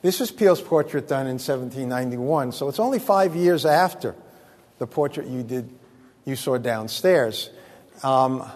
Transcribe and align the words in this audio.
This 0.00 0.20
is 0.20 0.30
Peale's 0.30 0.60
portrait 0.60 1.08
done 1.08 1.26
in 1.26 1.38
1791, 1.40 2.52
so 2.52 2.68
it's 2.68 2.78
only 2.78 3.00
five 3.00 3.34
years 3.34 3.66
after 3.66 4.14
the 4.78 4.86
portrait 4.86 5.26
you 5.26 5.42
did, 5.42 5.68
you 6.24 6.36
saw 6.36 6.56
downstairs. 6.56 7.50
Um, 8.04 8.48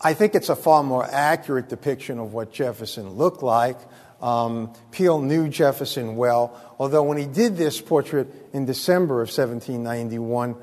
I 0.00 0.14
think 0.14 0.36
it's 0.36 0.48
a 0.48 0.54
far 0.54 0.84
more 0.84 1.04
accurate 1.04 1.68
depiction 1.68 2.20
of 2.20 2.34
what 2.34 2.52
Jefferson 2.52 3.10
looked 3.10 3.42
like. 3.42 3.78
Um, 4.22 4.72
Peale 4.92 5.20
knew 5.20 5.48
Jefferson 5.48 6.14
well, 6.14 6.56
although 6.78 7.02
when 7.02 7.18
he 7.18 7.26
did 7.26 7.56
this 7.56 7.80
portrait 7.80 8.28
in 8.52 8.64
December 8.64 9.20
of 9.22 9.36
1791, 9.36 10.54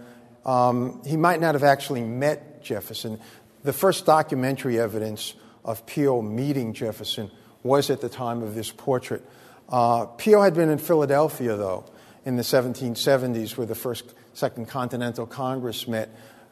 um, 0.46 1.02
he 1.06 1.18
might 1.18 1.42
not 1.42 1.54
have 1.54 1.66
actually 1.66 2.02
met 2.02 2.64
Jefferson. 2.64 3.20
The 3.64 3.74
first 3.74 4.06
documentary 4.06 4.80
evidence 4.80 5.34
of 5.66 5.86
Peale 5.86 6.22
meeting 6.22 6.74
Jefferson 6.74 7.30
was 7.62 7.90
at 7.90 8.00
the 8.00 8.10
time 8.10 8.42
of 8.42 8.56
this 8.56 8.72
portrait. 8.72 9.22
Uh, 9.70 10.06
Peale 10.06 10.42
had 10.42 10.54
been 10.54 10.70
in 10.70 10.78
Philadelphia, 10.78 11.56
though, 11.56 11.86
in 12.26 12.36
the 12.36 12.44
1770s, 12.44 13.58
where 13.58 13.68
the 13.68 13.76
first 13.76 14.14
Second 14.34 14.68
Continental 14.68 15.26
Congress 15.26 15.88
met. 15.88 16.10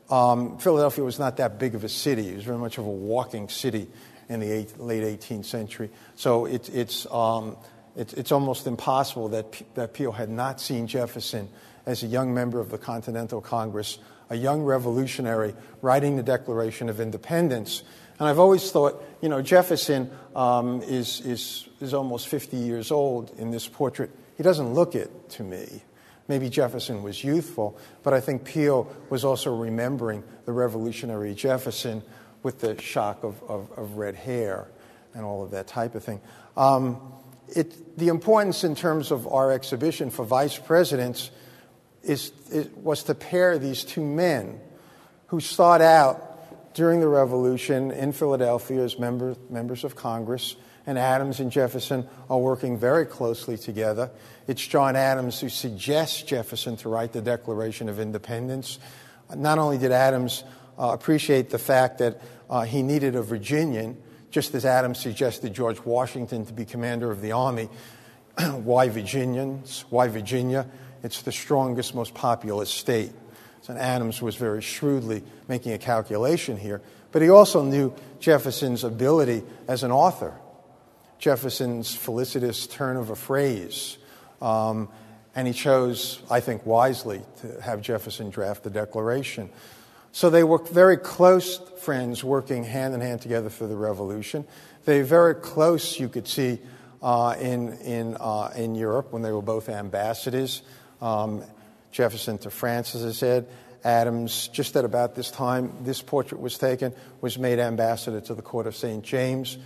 Um, 0.09 0.57
Philadelphia 0.57 1.03
was 1.03 1.19
not 1.19 1.37
that 1.37 1.59
big 1.59 1.75
of 1.75 1.83
a 1.83 1.89
city. 1.89 2.29
It 2.29 2.35
was 2.35 2.45
very 2.45 2.57
much 2.57 2.77
of 2.77 2.85
a 2.85 2.89
walking 2.89 3.49
city 3.49 3.87
in 4.29 4.39
the 4.39 4.51
eight, 4.51 4.79
late 4.79 5.03
18th 5.03 5.45
century. 5.45 5.89
So 6.15 6.45
it, 6.45 6.69
it's, 6.69 7.05
um, 7.11 7.57
it, 7.95 8.13
it's 8.13 8.31
almost 8.31 8.67
impossible 8.67 9.29
that, 9.29 9.51
P- 9.51 9.65
that 9.75 9.93
Peale 9.93 10.11
had 10.11 10.29
not 10.29 10.61
seen 10.61 10.87
Jefferson 10.87 11.49
as 11.85 12.03
a 12.03 12.07
young 12.07 12.33
member 12.33 12.59
of 12.59 12.69
the 12.69 12.77
Continental 12.77 13.41
Congress, 13.41 13.99
a 14.29 14.35
young 14.35 14.63
revolutionary 14.63 15.53
writing 15.81 16.15
the 16.15 16.23
Declaration 16.23 16.89
of 16.89 16.99
Independence. 16.99 17.83
And 18.19 18.27
I've 18.27 18.39
always 18.39 18.71
thought, 18.71 19.03
you 19.21 19.29
know, 19.29 19.41
Jefferson 19.41 20.11
um, 20.35 20.81
is, 20.83 21.21
is, 21.21 21.67
is 21.81 21.93
almost 21.93 22.27
50 22.27 22.57
years 22.57 22.91
old 22.91 23.31
in 23.37 23.51
this 23.51 23.67
portrait. 23.67 24.11
He 24.37 24.43
doesn't 24.43 24.73
look 24.73 24.95
it 24.95 25.29
to 25.31 25.43
me. 25.43 25.81
Maybe 26.27 26.49
Jefferson 26.49 27.03
was 27.03 27.23
youthful, 27.23 27.77
but 28.01 28.13
I 28.13 28.21
think 28.21 28.45
Peale 28.45 28.93
was 29.09 29.25
also 29.25 29.55
remembering 29.55 30.23
the 30.45 30.53
revolutionary 30.53 31.33
Jefferson 31.33 32.01
with 32.43 32.59
the 32.59 32.79
shock 32.81 33.23
of, 33.23 33.41
of, 33.43 33.71
of 33.77 33.97
red 33.97 34.15
hair 34.15 34.67
and 35.13 35.25
all 35.25 35.43
of 35.43 35.51
that 35.51 35.67
type 35.67 35.95
of 35.95 36.03
thing. 36.03 36.21
Um, 36.55 37.01
it, 37.49 37.97
the 37.97 38.07
importance 38.07 38.63
in 38.63 38.75
terms 38.75 39.11
of 39.11 39.27
our 39.27 39.51
exhibition 39.51 40.09
for 40.09 40.25
vice 40.25 40.57
presidents 40.57 41.29
is, 42.03 42.31
was 42.75 43.03
to 43.03 43.15
pair 43.15 43.57
these 43.57 43.83
two 43.83 44.03
men 44.03 44.59
who 45.27 45.39
sought 45.39 45.81
out 45.81 46.32
during 46.73 46.99
the 46.99 47.07
Revolution 47.07 47.91
in 47.91 48.11
Philadelphia 48.11 48.83
as 48.83 48.97
member, 48.97 49.35
members 49.49 49.83
of 49.83 49.95
Congress, 49.95 50.55
and 50.85 50.97
Adams 50.97 51.39
and 51.39 51.51
Jefferson 51.51 52.07
are 52.29 52.39
working 52.39 52.77
very 52.77 53.05
closely 53.05 53.57
together. 53.57 54.11
It's 54.47 54.65
John 54.65 54.95
Adams 54.95 55.39
who 55.39 55.49
suggests 55.49 56.21
Jefferson 56.23 56.75
to 56.77 56.89
write 56.89 57.13
the 57.13 57.21
Declaration 57.21 57.87
of 57.89 57.99
Independence. 57.99 58.79
Not 59.33 59.59
only 59.59 59.77
did 59.77 59.91
Adams 59.91 60.43
uh, 60.77 60.89
appreciate 60.93 61.49
the 61.49 61.59
fact 61.59 61.99
that 61.99 62.21
uh, 62.49 62.63
he 62.63 62.83
needed 62.83 63.15
a 63.15 63.21
Virginian, 63.21 63.97
just 64.31 64.53
as 64.55 64.65
Adams 64.65 64.99
suggested 64.99 65.53
George 65.53 65.79
Washington 65.85 66.45
to 66.45 66.53
be 66.53 66.65
commander 66.65 67.11
of 67.11 67.21
the 67.21 67.31
army. 67.31 67.69
Why 68.51 68.89
Virginians? 68.89 69.85
Why 69.89 70.07
Virginia? 70.07 70.67
It's 71.03 71.21
the 71.21 71.31
strongest, 71.31 71.95
most 71.95 72.13
populous 72.13 72.69
state. 72.69 73.11
So 73.63 73.73
Adams 73.73 74.21
was 74.21 74.35
very 74.35 74.61
shrewdly 74.61 75.23
making 75.47 75.71
a 75.71 75.77
calculation 75.77 76.57
here. 76.57 76.81
But 77.13 77.21
he 77.21 77.29
also 77.29 77.63
knew 77.63 77.93
Jefferson's 78.19 78.83
ability 78.83 79.43
as 79.69 79.83
an 79.83 79.91
author, 79.91 80.33
Jefferson's 81.17 81.95
felicitous 81.95 82.67
turn 82.67 82.97
of 82.97 83.09
a 83.09 83.15
phrase. 83.15 83.97
Um, 84.41 84.89
and 85.33 85.47
he 85.47 85.53
chose, 85.53 86.21
I 86.29 86.41
think 86.41 86.65
wisely, 86.65 87.21
to 87.41 87.61
have 87.61 87.81
Jefferson 87.81 88.29
draft 88.29 88.63
the 88.63 88.69
Declaration. 88.69 89.49
So 90.11 90.29
they 90.29 90.43
were 90.43 90.57
very 90.57 90.97
close 90.97 91.57
friends 91.79 92.21
working 92.21 92.65
hand 92.65 92.93
in 92.93 92.99
hand 92.99 93.21
together 93.21 93.49
for 93.49 93.65
the 93.65 93.77
revolution. 93.77 94.45
They 94.83 94.99
were 94.99 95.05
very 95.05 95.35
close, 95.35 95.97
you 96.01 96.09
could 96.09 96.27
see, 96.27 96.59
uh, 97.01 97.35
in, 97.39 97.73
in, 97.77 98.17
uh, 98.19 98.51
in 98.57 98.75
Europe 98.75 99.13
when 99.13 99.21
they 99.21 99.31
were 99.31 99.41
both 99.41 99.69
ambassadors. 99.69 100.63
Um, 101.01 101.43
Jefferson 101.93 102.39
to 102.39 102.49
France, 102.49 102.95
as 102.95 103.05
I 103.05 103.11
said. 103.11 103.47
Adams, 103.83 104.47
just 104.49 104.75
at 104.75 104.85
about 104.85 105.15
this 105.15 105.29
time 105.29 105.73
this 105.81 106.01
portrait 106.01 106.39
was 106.39 106.57
taken, 106.57 106.93
was 107.21 107.37
made 107.37 107.59
ambassador 107.59 108.21
to 108.21 108.33
the 108.33 108.41
court 108.41 108.67
of 108.67 108.75
St. 108.75 109.03
James. 109.03 109.57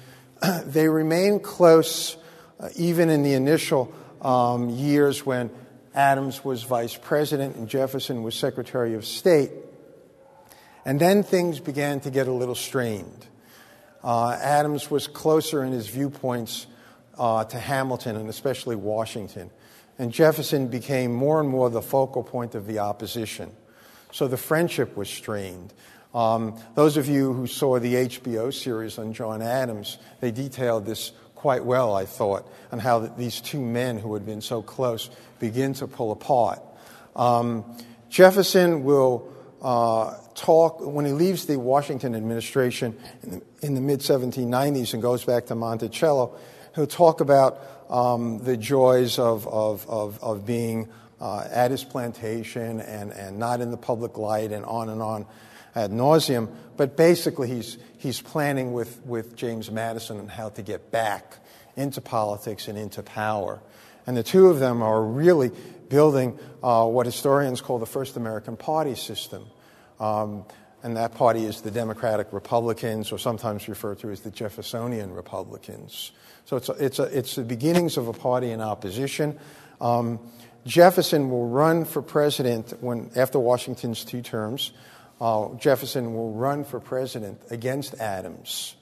they 0.66 0.88
remained 0.88 1.44
close 1.44 2.18
uh, 2.60 2.70
even 2.76 3.10
in 3.10 3.22
the 3.22 3.34
initial 3.34 3.94
um, 4.22 4.70
years 4.70 5.26
when 5.26 5.52
Adams 5.94 6.44
was 6.44 6.64
vice 6.64 6.96
president 6.96 7.56
and 7.56 7.68
Jefferson 7.68 8.24
was 8.24 8.36
secretary 8.36 8.96
of 8.96 9.06
state. 9.06 9.52
And 10.86 11.00
then 11.00 11.22
things 11.22 11.60
began 11.60 12.00
to 12.02 12.10
get 12.10 12.28
a 12.28 12.32
little 12.32 12.56
strained. 12.56 13.28
Uh, 14.04 14.38
Adams 14.42 14.90
was 14.90 15.08
closer 15.08 15.64
in 15.64 15.74
his 15.74 15.88
viewpoints 15.88 16.66
uh, 17.18 17.44
to 17.46 17.60
Hamilton 17.60 18.16
and 18.16 18.30
especially 18.30 18.76
Washington. 18.76 19.52
And 20.00 20.12
Jefferson 20.12 20.68
became 20.68 21.14
more 21.14 21.40
and 21.40 21.50
more 21.50 21.70
the 21.70 21.82
focal 21.82 22.24
point 22.24 22.56
of 22.56 22.68
the 22.68 22.80
opposition. 22.80 23.52
So 24.12 24.28
the 24.28 24.38
friendship 24.38 24.96
was 24.96 25.10
strained. 25.10 25.74
Um, 26.14 26.60
those 26.76 26.98
of 26.98 27.08
you 27.08 27.34
who 27.34 27.48
saw 27.48 27.80
the 27.80 27.94
HBO 27.94 28.54
series 28.54 28.98
on 28.98 29.14
John 29.14 29.42
Adams, 29.42 29.98
they 30.20 30.32
detailed 30.32 30.86
this 30.86 31.12
quite 31.36 31.64
well, 31.64 31.96
I 31.96 32.06
thought, 32.06 32.52
on 32.72 32.80
how 32.80 33.00
these 33.00 33.42
two 33.42 33.62
men 33.62 34.00
who 34.00 34.14
had 34.14 34.26
been 34.26 34.42
so 34.42 34.62
close 34.62 35.10
begin 35.40 35.74
to 35.76 35.88
pull 35.88 36.12
apart. 36.12 36.60
Um, 37.16 37.64
Jefferson 38.10 38.84
will 38.84 39.32
uh, 39.62 40.16
talk, 40.34 40.80
when 40.80 41.06
he 41.06 41.12
leaves 41.12 41.46
the 41.46 41.60
Washington 41.60 42.16
administration 42.16 42.98
in 43.24 43.30
the, 43.32 43.42
the 43.62 43.82
mid 43.82 44.00
1790s 44.00 44.94
and 44.94 45.02
goes 45.02 45.26
back 45.26 45.48
to 45.48 45.56
Monticello, 45.56 46.36
he'll 46.74 46.88
talk 46.88 47.22
about 47.22 47.60
um, 47.90 48.40
the 48.40 48.58
joys 48.58 49.20
of, 49.20 49.48
of, 49.48 49.88
of, 49.90 50.22
of 50.24 50.46
being 50.46 50.90
uh, 51.20 51.48
at 51.50 51.72
his 51.72 51.84
plantation 51.84 52.80
and, 52.80 53.12
and 53.12 53.40
not 53.40 53.62
in 53.62 53.72
the 53.72 53.78
public 53.78 54.18
light 54.18 54.52
and 54.52 54.66
on 54.66 54.90
and 54.90 55.02
on 55.02 55.26
ad 55.76 55.92
nauseum. 55.92 56.50
But 56.76 56.96
basically, 56.98 57.48
he's, 57.48 57.78
he's 57.98 58.22
planning 58.22 58.74
with, 58.74 59.02
with 59.06 59.36
James 59.36 59.72
Madison 59.72 60.20
on 60.20 60.28
how 60.28 60.50
to 60.50 60.62
get 60.62 60.92
back 60.92 61.38
into 61.76 62.02
politics 62.02 62.68
and 62.68 62.78
into 62.78 63.04
power. 63.04 63.62
And 64.06 64.16
the 64.16 64.24
two 64.24 64.48
of 64.48 64.60
them 64.60 64.82
are 64.82 65.04
really 65.04 65.52
building 65.90 66.38
uh, 66.64 66.86
what 66.86 67.06
historians 67.06 67.62
call 67.62 67.80
the 67.80 67.86
first 67.86 68.18
American 68.18 68.58
party 68.58 68.96
system. 68.96 69.46
Um, 70.00 70.46
and 70.84 70.96
that 70.96 71.16
party 71.16 71.44
is 71.44 71.62
the 71.62 71.72
Democratic 71.72 72.32
Republicans, 72.32 73.12
or 73.12 73.18
sometimes 73.18 73.68
referred 73.68 74.00
to 74.00 74.12
as 74.12 74.22
the 74.22 74.32
Jeffersonian 74.32 75.12
Republicans. 75.12 76.12
So 76.46 76.56
it's, 76.56 76.70
a, 76.70 76.74
it's, 76.74 77.00
a, 77.00 77.04
it's 77.04 77.36
the 77.36 77.44
beginnings 77.44 77.98
of 77.98 78.08
a 78.08 78.14
party 78.14 78.52
in 78.52 78.62
opposition. 78.62 79.38
Um, 79.82 80.20
Jefferson 80.68 81.30
will 81.30 81.48
run 81.48 81.86
for 81.86 82.02
president 82.02 82.74
when, 82.82 83.10
after 83.16 83.40
Washington's 83.40 84.04
two 84.04 84.22
terms. 84.22 84.72
Uh, 85.20 85.56
Jefferson 85.56 86.14
will 86.14 86.34
run 86.34 86.66
for 86.66 86.82
president 86.82 87.40
against 87.50 87.96
Adams. 87.96 88.76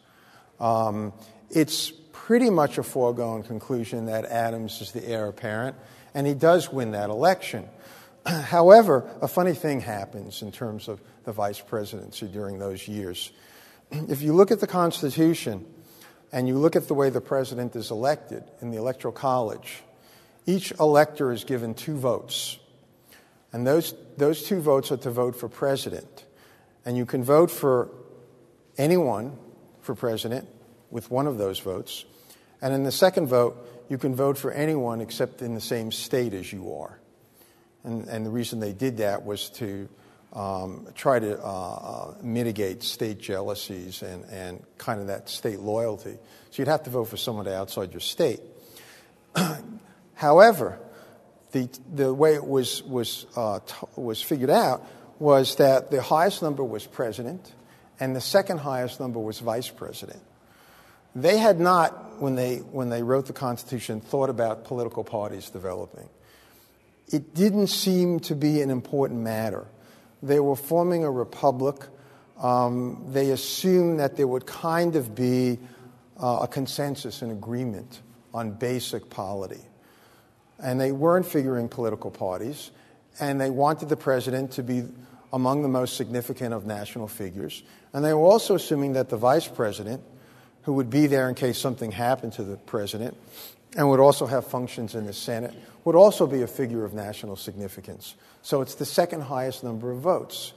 Um, 0.59 1.13
it's 1.51 1.93
pretty 2.11 2.49
much 2.49 2.79
a 2.79 2.83
foregone 2.83 3.43
conclusion 3.43 4.07
that 4.07 4.25
Adams 4.25 4.81
is 4.81 4.93
the 4.93 5.07
heir 5.07 5.27
apparent, 5.27 5.75
and 6.15 6.25
he 6.25 6.33
does 6.33 6.73
win 6.73 6.91
that 6.91 7.11
election. 7.11 7.69
However, 8.25 9.07
a 9.21 9.27
funny 9.27 9.53
thing 9.53 9.79
happens 9.79 10.41
in 10.41 10.51
terms 10.51 10.87
of 10.87 10.99
the 11.23 11.31
vice 11.31 11.61
presidency 11.61 12.25
during 12.27 12.57
those 12.57 12.87
years. 12.87 13.31
If 14.09 14.23
you 14.23 14.33
look 14.33 14.49
at 14.49 14.59
the 14.59 14.67
Constitution 14.67 15.63
and 16.31 16.47
you 16.47 16.57
look 16.57 16.75
at 16.75 16.87
the 16.87 16.95
way 16.95 17.11
the 17.11 17.21
president 17.21 17.75
is 17.75 17.91
elected 17.91 18.43
in 18.59 18.71
the 18.71 18.77
Electoral 18.77 19.13
College, 19.13 19.83
each 20.45 20.71
elector 20.79 21.31
is 21.31 21.43
given 21.43 21.73
two 21.73 21.97
votes. 21.97 22.57
And 23.51 23.65
those, 23.65 23.93
those 24.17 24.43
two 24.43 24.59
votes 24.59 24.91
are 24.91 24.97
to 24.97 25.11
vote 25.11 25.35
for 25.35 25.47
president. 25.47 26.25
And 26.85 26.97
you 26.97 27.05
can 27.05 27.23
vote 27.23 27.49
for 27.49 27.89
anyone 28.77 29.37
for 29.81 29.95
president 29.95 30.47
with 30.91 31.09
one 31.09 31.27
of 31.27 31.37
those 31.37 31.59
votes. 31.59 32.05
And 32.61 32.73
in 32.73 32.83
the 32.83 32.91
second 32.91 33.27
vote, 33.27 33.85
you 33.89 33.97
can 33.97 34.15
vote 34.15 34.37
for 34.37 34.51
anyone 34.51 35.01
except 35.01 35.41
in 35.41 35.55
the 35.55 35.61
same 35.61 35.91
state 35.91 36.33
as 36.33 36.51
you 36.51 36.73
are. 36.75 36.99
And, 37.83 38.07
and 38.07 38.25
the 38.25 38.29
reason 38.29 38.59
they 38.59 38.73
did 38.73 38.97
that 38.97 39.25
was 39.25 39.49
to 39.51 39.87
um, 40.33 40.87
try 40.95 41.19
to 41.19 41.39
uh, 41.39 41.45
uh, 41.45 42.13
mitigate 42.21 42.83
state 42.83 43.19
jealousies 43.19 44.01
and, 44.01 44.25
and 44.25 44.63
kind 44.77 44.99
of 44.99 45.07
that 45.07 45.29
state 45.29 45.59
loyalty. 45.59 46.17
So 46.51 46.61
you'd 46.61 46.67
have 46.67 46.83
to 46.83 46.89
vote 46.89 47.05
for 47.05 47.17
someone 47.17 47.47
outside 47.47 47.93
your 47.93 48.01
state. 48.01 48.41
However, 50.15 50.79
the, 51.51 51.69
the 51.93 52.13
way 52.13 52.33
it 52.35 52.45
was, 52.45 52.83
was, 52.83 53.25
uh, 53.35 53.59
t- 53.59 53.73
was 53.95 54.21
figured 54.21 54.49
out 54.49 54.85
was 55.19 55.55
that 55.57 55.91
the 55.91 56.01
highest 56.01 56.41
number 56.41 56.63
was 56.63 56.85
president 56.85 57.53
and 57.99 58.15
the 58.15 58.21
second 58.21 58.57
highest 58.57 58.99
number 58.99 59.19
was 59.19 59.39
vice 59.39 59.69
president. 59.69 60.21
They 61.15 61.37
had 61.37 61.59
not 61.59 62.21
when 62.21 62.35
they, 62.35 62.57
when 62.57 62.89
they 62.89 63.03
wrote 63.03 63.27
the 63.27 63.33
Constitution, 63.33 64.01
thought 64.01 64.29
about 64.29 64.65
political 64.65 65.03
parties 65.03 65.49
developing. 65.49 66.09
It 67.07 67.33
didn't 67.33 67.67
seem 67.67 68.19
to 68.21 68.35
be 68.35 68.61
an 68.61 68.69
important 68.69 69.21
matter. 69.21 69.65
They 70.21 70.39
were 70.39 70.55
forming 70.55 71.03
a 71.03 71.11
republic. 71.11 71.77
Um, 72.37 73.05
they 73.09 73.31
assumed 73.31 73.99
that 73.99 74.17
there 74.17 74.27
would 74.27 74.45
kind 74.45 74.95
of 74.95 75.15
be 75.15 75.59
uh, 76.21 76.39
a 76.41 76.47
consensus, 76.47 77.21
an 77.21 77.31
agreement 77.31 78.01
on 78.33 78.51
basic 78.51 79.09
polity. 79.09 79.61
And 80.59 80.79
they 80.79 80.91
weren't 80.91 81.25
figuring 81.25 81.67
political 81.67 82.11
parties, 82.11 82.71
and 83.19 83.39
they 83.39 83.49
wanted 83.49 83.89
the 83.89 83.97
president 83.97 84.51
to 84.53 84.63
be 84.63 84.83
among 85.33 85.61
the 85.61 85.67
most 85.67 85.97
significant 85.97 86.53
of 86.53 86.65
national 86.65 87.07
figures. 87.07 87.63
And 87.93 88.03
they 88.03 88.13
were 88.13 88.25
also 88.25 88.55
assuming 88.55 88.93
that 88.93 89.09
the 89.09 89.17
vice 89.17 89.47
president, 89.47 90.01
who 90.63 90.73
would 90.73 90.89
be 90.89 91.07
there 91.07 91.27
in 91.27 91.35
case 91.35 91.57
something 91.57 91.91
happened 91.91 92.33
to 92.33 92.43
the 92.43 92.57
president, 92.57 93.17
and 93.75 93.89
would 93.89 93.99
also 93.99 94.25
have 94.25 94.47
functions 94.47 94.95
in 94.95 95.05
the 95.05 95.13
Senate, 95.13 95.53
would 95.83 95.95
also 95.95 96.25
be 96.25 96.41
a 96.41 96.47
figure 96.47 96.85
of 96.85 96.93
national 96.93 97.35
significance. 97.35 98.15
So 98.41 98.61
it's 98.61 98.75
the 98.75 98.85
second 98.85 99.21
highest 99.21 99.63
number 99.63 99.91
of 99.91 99.99
votes. 99.99 100.53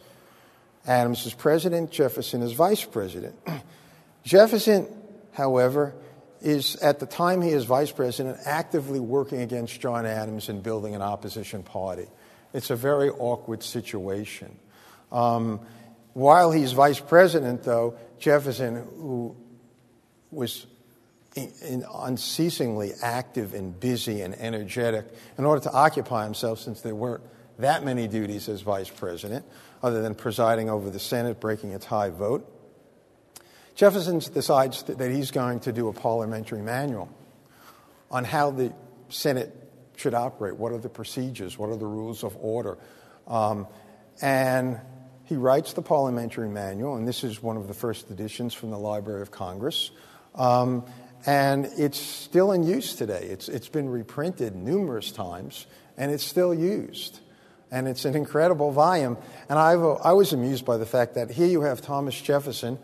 Adams 0.86 1.26
is 1.26 1.34
president, 1.34 1.90
Jefferson 1.90 2.42
is 2.42 2.52
vice 2.52 2.84
president. 2.84 3.34
Jefferson, 4.24 4.86
however, 5.32 5.94
is 6.40 6.76
at 6.76 7.00
the 7.00 7.06
time 7.06 7.42
he 7.42 7.50
is 7.50 7.64
vice 7.64 7.90
president 7.90 8.38
actively 8.44 9.00
working 9.00 9.40
against 9.40 9.80
John 9.80 10.06
Adams 10.06 10.48
and 10.48 10.62
building 10.62 10.94
an 10.94 11.02
opposition 11.02 11.62
party. 11.62 12.06
It's 12.52 12.70
a 12.70 12.76
very 12.76 13.10
awkward 13.10 13.62
situation. 13.62 14.56
Um, 15.12 15.60
while 16.14 16.50
he's 16.50 16.72
vice 16.72 17.00
president, 17.00 17.62
though, 17.62 17.96
Jefferson, 18.18 18.76
who 18.76 19.36
was 20.30 20.66
in, 21.34 21.52
in 21.66 21.84
unceasingly 21.92 22.92
active 23.02 23.54
and 23.54 23.78
busy 23.78 24.22
and 24.22 24.34
energetic 24.34 25.06
in 25.36 25.44
order 25.44 25.62
to 25.62 25.72
occupy 25.72 26.24
himself, 26.24 26.60
since 26.60 26.80
there 26.80 26.94
weren't 26.94 27.22
that 27.58 27.84
many 27.84 28.08
duties 28.08 28.48
as 28.48 28.60
vice 28.62 28.88
president, 28.88 29.44
other 29.82 30.02
than 30.02 30.14
presiding 30.14 30.70
over 30.70 30.90
the 30.90 30.98
Senate, 30.98 31.40
breaking 31.40 31.74
a 31.74 31.78
tie 31.78 32.10
vote. 32.10 32.50
Jefferson 33.78 34.18
decides 34.18 34.82
that 34.82 35.12
he's 35.12 35.30
going 35.30 35.60
to 35.60 35.72
do 35.72 35.86
a 35.86 35.92
parliamentary 35.92 36.62
manual 36.62 37.08
on 38.10 38.24
how 38.24 38.50
the 38.50 38.74
Senate 39.08 39.54
should 39.94 40.14
operate. 40.14 40.56
What 40.56 40.72
are 40.72 40.78
the 40.78 40.88
procedures? 40.88 41.56
What 41.56 41.70
are 41.70 41.76
the 41.76 41.86
rules 41.86 42.24
of 42.24 42.36
order? 42.40 42.76
Um, 43.28 43.68
and 44.20 44.80
he 45.26 45.36
writes 45.36 45.74
the 45.74 45.82
parliamentary 45.82 46.48
manual, 46.48 46.96
and 46.96 47.06
this 47.06 47.22
is 47.22 47.40
one 47.40 47.56
of 47.56 47.68
the 47.68 47.72
first 47.72 48.10
editions 48.10 48.52
from 48.52 48.70
the 48.70 48.78
Library 48.78 49.22
of 49.22 49.30
Congress. 49.30 49.92
Um, 50.34 50.84
and 51.24 51.66
it's 51.76 52.00
still 52.00 52.50
in 52.50 52.64
use 52.64 52.96
today. 52.96 53.28
It's, 53.30 53.48
it's 53.48 53.68
been 53.68 53.88
reprinted 53.88 54.56
numerous 54.56 55.12
times, 55.12 55.68
and 55.96 56.10
it's 56.10 56.24
still 56.24 56.52
used. 56.52 57.20
And 57.70 57.86
it's 57.86 58.04
an 58.04 58.16
incredible 58.16 58.72
volume. 58.72 59.18
And 59.48 59.56
I've, 59.56 59.84
I 60.02 60.14
was 60.14 60.32
amused 60.32 60.64
by 60.64 60.78
the 60.78 60.86
fact 60.86 61.14
that 61.14 61.30
here 61.30 61.46
you 61.46 61.60
have 61.60 61.80
Thomas 61.80 62.20
Jefferson 62.20 62.80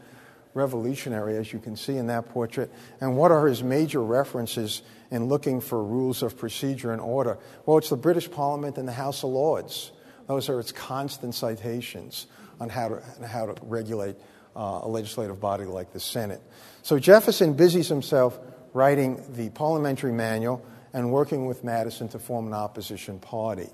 revolutionary, 0.55 1.37
as 1.37 1.53
you 1.53 1.59
can 1.59 1.77
see 1.77 1.97
in 1.97 2.06
that 2.06 2.29
portrait. 2.31 2.73
And 3.01 3.17
what 3.17 3.31
are 3.31 3.47
his 3.47 3.62
major 3.62 4.03
references 4.03 4.83
in 5.11 5.27
looking 5.27 5.61
for 5.61 5.83
rules 5.83 6.23
of 6.23 6.39
procedure 6.39 6.93
and 6.93 7.01
order? 7.01 7.39
Well, 7.67 7.79
it's 7.79 7.91
the 7.91 7.97
British 7.97 8.31
Parliament 8.31 8.79
and 8.79 8.89
the 8.89 8.93
House 8.93 9.23
of 9.25 9.31
Lords. 9.31 9.93
Those 10.27 10.49
are 10.49 10.59
its 10.61 10.73
constant 10.73 11.35
citations 11.35 12.27
on 12.61 12.69
how 12.69 12.89
to, 12.89 13.27
how 13.27 13.47
to 13.47 13.55
regulate 13.67 14.17
uh, 14.56 14.81
a 14.83 14.89
legislative 14.89 15.41
body 15.41 15.65
like 15.65 15.93
the 15.93 16.01
Senate. 16.01 16.41
So 16.83 16.99
Jefferson 16.99 17.55
busies 17.55 17.89
himself 17.89 18.39
writing 18.73 19.23
the 19.31 19.51
parliamentary 19.51 20.12
manual 20.12 20.65
and 20.93 21.11
working 21.11 21.47
with 21.47 21.65
Madison 21.65 22.09
to 22.09 22.19
form 22.19 22.47
an 22.47 22.55
opposition 22.55 23.19
party. 23.19 23.69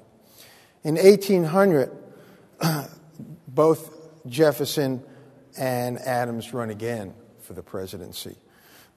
In 0.82 0.94
1800, 0.96 1.90
both 3.48 3.94
Jefferson 4.26 5.02
and 5.58 5.98
Adams 5.98 6.52
run 6.52 6.70
again 6.70 7.14
for 7.40 7.54
the 7.54 7.62
presidency. 7.62 8.36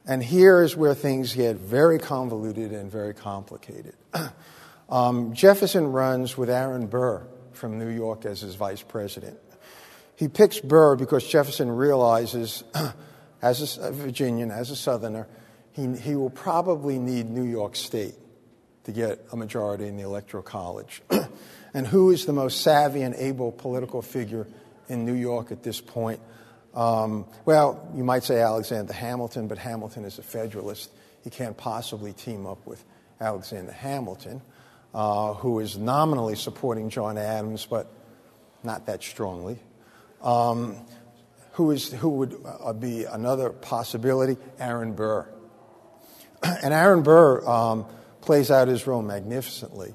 And 0.06 0.22
here 0.22 0.62
is 0.62 0.76
where 0.76 0.94
things 0.94 1.34
get 1.34 1.56
very 1.56 1.98
convoluted 1.98 2.72
and 2.72 2.92
very 2.92 3.14
complicated. 3.14 3.96
um, 4.90 5.34
Jefferson 5.34 5.92
runs 5.92 6.38
with 6.38 6.50
Aaron 6.50 6.88
Burr 6.88 7.26
from 7.54 7.80
New 7.80 7.90
York 7.90 8.26
as 8.26 8.42
his 8.42 8.56
vice 8.56 8.82
president. 8.82 9.38
He 10.16 10.28
picks 10.28 10.60
Burr 10.60 10.96
because 10.96 11.26
Jefferson 11.26 11.72
realizes, 11.72 12.64
as 13.42 13.78
a 13.78 13.92
Virginian, 13.92 14.52
as 14.52 14.70
a 14.72 14.76
Southerner, 14.76 15.28
he, 15.72 15.96
he 15.96 16.16
will 16.16 16.30
probably 16.30 17.00
need 17.00 17.30
New 17.30 17.44
York 17.44 17.76
State 17.76 18.16
to 18.84 18.92
get 18.92 19.26
a 19.32 19.38
majority 19.38 19.88
in 19.88 19.98
the 19.98 20.04
Electoral 20.04 20.44
College. 20.44 21.02
and 21.74 21.88
who 21.88 22.12
is 22.12 22.26
the 22.26 22.34
most 22.34 22.62
savvy 22.62 23.02
and 23.02 23.16
able 23.16 23.52
political 23.52 24.02
figure 24.02 24.48
in 24.90 25.06
New 25.06 25.14
York 25.14 25.52
at 25.52 25.64
this 25.64 25.80
point? 25.80 26.20
Um, 26.74 27.26
well, 27.46 27.88
you 27.96 28.04
might 28.04 28.24
say 28.24 28.42
Alexander 28.42 28.94
Hamilton, 28.94 29.48
but 29.48 29.58
Hamilton 29.58 30.06
is 30.06 30.18
a 30.18 30.24
Federalist. 30.24 30.90
He 31.24 31.30
can't 31.30 31.56
possibly 31.56 32.14
team 32.14 32.46
up 32.46 32.66
with 32.66 32.84
Alexander 33.22 33.72
Hamilton, 33.72 34.42
uh, 34.94 35.34
who 35.36 35.60
is 35.60 35.78
nominally 35.78 36.36
supporting 36.36 36.90
John 36.90 37.18
Adams, 37.18 37.66
but 37.70 37.88
not 38.64 38.88
that 38.88 39.04
strongly. 39.04 39.60
Um, 40.22 40.78
who, 41.54 41.72
is, 41.72 41.92
who 41.92 42.10
would 42.10 42.36
uh, 42.46 42.74
be 42.74 43.06
another 43.06 43.52
possibility? 43.52 44.38
Aaron 44.60 44.94
Burr. 44.94 45.28
and 46.44 46.74
Aaron 46.74 47.04
Burr 47.04 47.48
um, 47.48 47.86
plays 48.22 48.50
out 48.50 48.68
his 48.68 48.88
role 48.88 49.02
magnificently. 49.04 49.94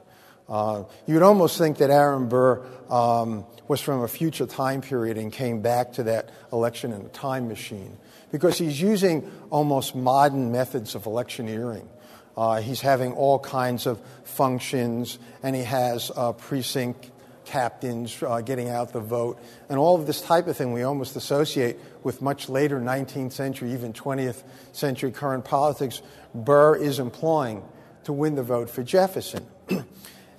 Uh, 0.48 0.84
you'd 1.06 1.22
almost 1.22 1.58
think 1.58 1.78
that 1.78 1.90
Aaron 1.90 2.28
Burr 2.28 2.64
um, 2.88 3.44
was 3.66 3.80
from 3.80 4.02
a 4.02 4.08
future 4.08 4.46
time 4.46 4.80
period 4.80 5.18
and 5.18 5.32
came 5.32 5.60
back 5.60 5.92
to 5.94 6.04
that 6.04 6.30
election 6.52 6.92
in 6.92 7.02
a 7.02 7.08
time 7.10 7.48
machine 7.48 7.98
because 8.32 8.56
he's 8.56 8.80
using 8.80 9.30
almost 9.50 9.94
modern 9.94 10.50
methods 10.50 10.94
of 10.94 11.04
electioneering. 11.04 11.88
Uh, 12.36 12.60
he's 12.60 12.80
having 12.80 13.12
all 13.12 13.38
kinds 13.38 13.86
of 13.86 14.00
functions, 14.24 15.18
and 15.42 15.56
he 15.56 15.64
has 15.64 16.10
uh, 16.14 16.32
precinct 16.32 17.10
captains 17.44 18.22
uh, 18.22 18.40
getting 18.40 18.68
out 18.68 18.92
the 18.92 19.00
vote, 19.00 19.38
and 19.68 19.78
all 19.78 19.98
of 19.98 20.06
this 20.06 20.20
type 20.20 20.46
of 20.46 20.56
thing 20.56 20.72
we 20.72 20.82
almost 20.82 21.16
associate 21.16 21.78
with 22.04 22.22
much 22.22 22.48
later 22.48 22.80
19th 22.80 23.32
century, 23.32 23.72
even 23.72 23.92
20th 23.92 24.42
century 24.72 25.10
current 25.10 25.44
politics. 25.44 26.00
Burr 26.34 26.76
is 26.76 26.98
employing 26.98 27.62
to 28.04 28.12
win 28.12 28.34
the 28.34 28.42
vote 28.42 28.70
for 28.70 28.82
Jefferson. 28.82 29.46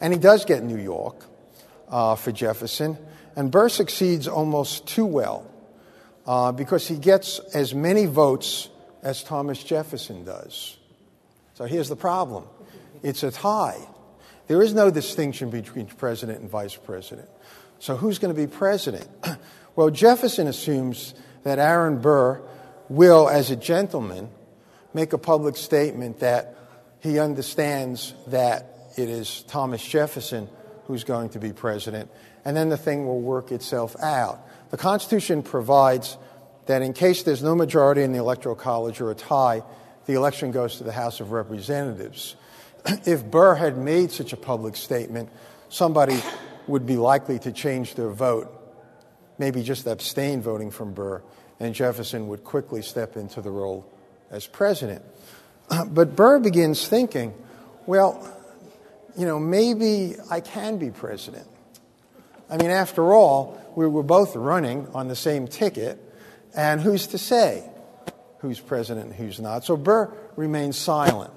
And 0.01 0.13
he 0.13 0.19
does 0.19 0.45
get 0.45 0.63
New 0.63 0.77
York 0.77 1.25
uh, 1.89 2.15
for 2.15 2.31
Jefferson. 2.31 2.97
And 3.35 3.51
Burr 3.51 3.69
succeeds 3.69 4.27
almost 4.27 4.87
too 4.87 5.05
well 5.05 5.49
uh, 6.25 6.51
because 6.51 6.87
he 6.87 6.97
gets 6.97 7.39
as 7.53 7.73
many 7.73 8.05
votes 8.05 8.69
as 9.01 9.23
Thomas 9.23 9.63
Jefferson 9.63 10.23
does. 10.23 10.77
So 11.53 11.65
here's 11.65 11.89
the 11.89 11.95
problem 11.95 12.45
it's 13.03 13.23
a 13.23 13.31
tie. 13.31 13.79
There 14.47 14.61
is 14.61 14.73
no 14.73 14.89
distinction 14.89 15.51
between 15.51 15.85
president 15.85 16.41
and 16.41 16.49
vice 16.49 16.75
president. 16.75 17.29
So 17.77 17.95
who's 17.95 18.17
going 18.19 18.33
to 18.33 18.39
be 18.39 18.47
president? 18.47 19.07
well, 19.75 19.89
Jefferson 19.89 20.47
assumes 20.47 21.13
that 21.43 21.59
Aaron 21.59 22.01
Burr 22.01 22.41
will, 22.89 23.29
as 23.29 23.51
a 23.51 23.55
gentleman, 23.55 24.29
make 24.93 25.13
a 25.13 25.17
public 25.17 25.55
statement 25.55 26.19
that 26.19 26.55
he 26.99 27.19
understands 27.19 28.13
that 28.27 28.68
it 28.97 29.09
is 29.09 29.43
Thomas 29.43 29.85
Jefferson 29.85 30.49
who's 30.89 31.03
going 31.03 31.29
to 31.29 31.39
be 31.39 31.53
president, 31.53 32.09
and 32.43 32.57
then 32.57 32.69
the 32.69 32.77
thing 32.77 33.05
will 33.05 33.21
work 33.21 33.51
itself 33.51 33.95
out. 34.01 34.41
The 34.71 34.77
Constitution 34.77 35.43
provides 35.43 36.17
that 36.65 36.81
in 36.81 36.93
case 36.93 37.21
there's 37.21 37.43
no 37.43 37.53
majority 37.53 38.01
in 38.01 38.11
the 38.11 38.17
Electoral 38.17 38.55
College 38.55 38.99
or 38.99 39.11
a 39.11 39.15
tie, 39.15 39.61
the 40.07 40.13
election 40.13 40.49
goes 40.49 40.77
to 40.77 40.83
the 40.83 40.91
House 40.91 41.19
of 41.19 41.31
Representatives. 41.31 42.35
if 43.05 43.23
Burr 43.23 43.53
had 43.53 43.77
made 43.77 44.09
such 44.09 44.33
a 44.33 44.37
public 44.37 44.75
statement, 44.75 45.29
somebody 45.69 46.19
would 46.65 46.87
be 46.87 46.97
likely 46.97 47.37
to 47.37 47.51
change 47.51 47.93
their 47.93 48.09
vote, 48.09 48.51
maybe 49.37 49.61
just 49.61 49.85
abstain 49.85 50.41
voting 50.41 50.71
from 50.71 50.93
Burr, 50.93 51.21
and 51.59 51.75
Jefferson 51.75 52.27
would 52.29 52.43
quickly 52.43 52.81
step 52.81 53.15
into 53.15 53.41
the 53.41 53.51
role 53.51 53.85
as 54.31 54.47
president. 54.47 55.03
But 55.91 56.15
Burr 56.15 56.39
begins 56.39 56.87
thinking, 56.87 57.35
well, 57.85 58.38
you 59.17 59.25
know, 59.25 59.39
maybe 59.39 60.15
I 60.29 60.41
can 60.41 60.77
be 60.77 60.91
president. 60.91 61.47
I 62.49 62.57
mean, 62.57 62.71
after 62.71 63.13
all, 63.13 63.59
we 63.75 63.87
were 63.87 64.03
both 64.03 64.35
running 64.35 64.87
on 64.93 65.07
the 65.07 65.15
same 65.15 65.47
ticket, 65.47 65.99
and 66.55 66.81
who's 66.81 67.07
to 67.07 67.17
say 67.17 67.69
who's 68.39 68.59
president 68.59 69.07
and 69.07 69.15
who's 69.15 69.39
not? 69.39 69.63
So 69.63 69.77
Burr 69.77 70.11
remains 70.35 70.77
silent. 70.77 71.31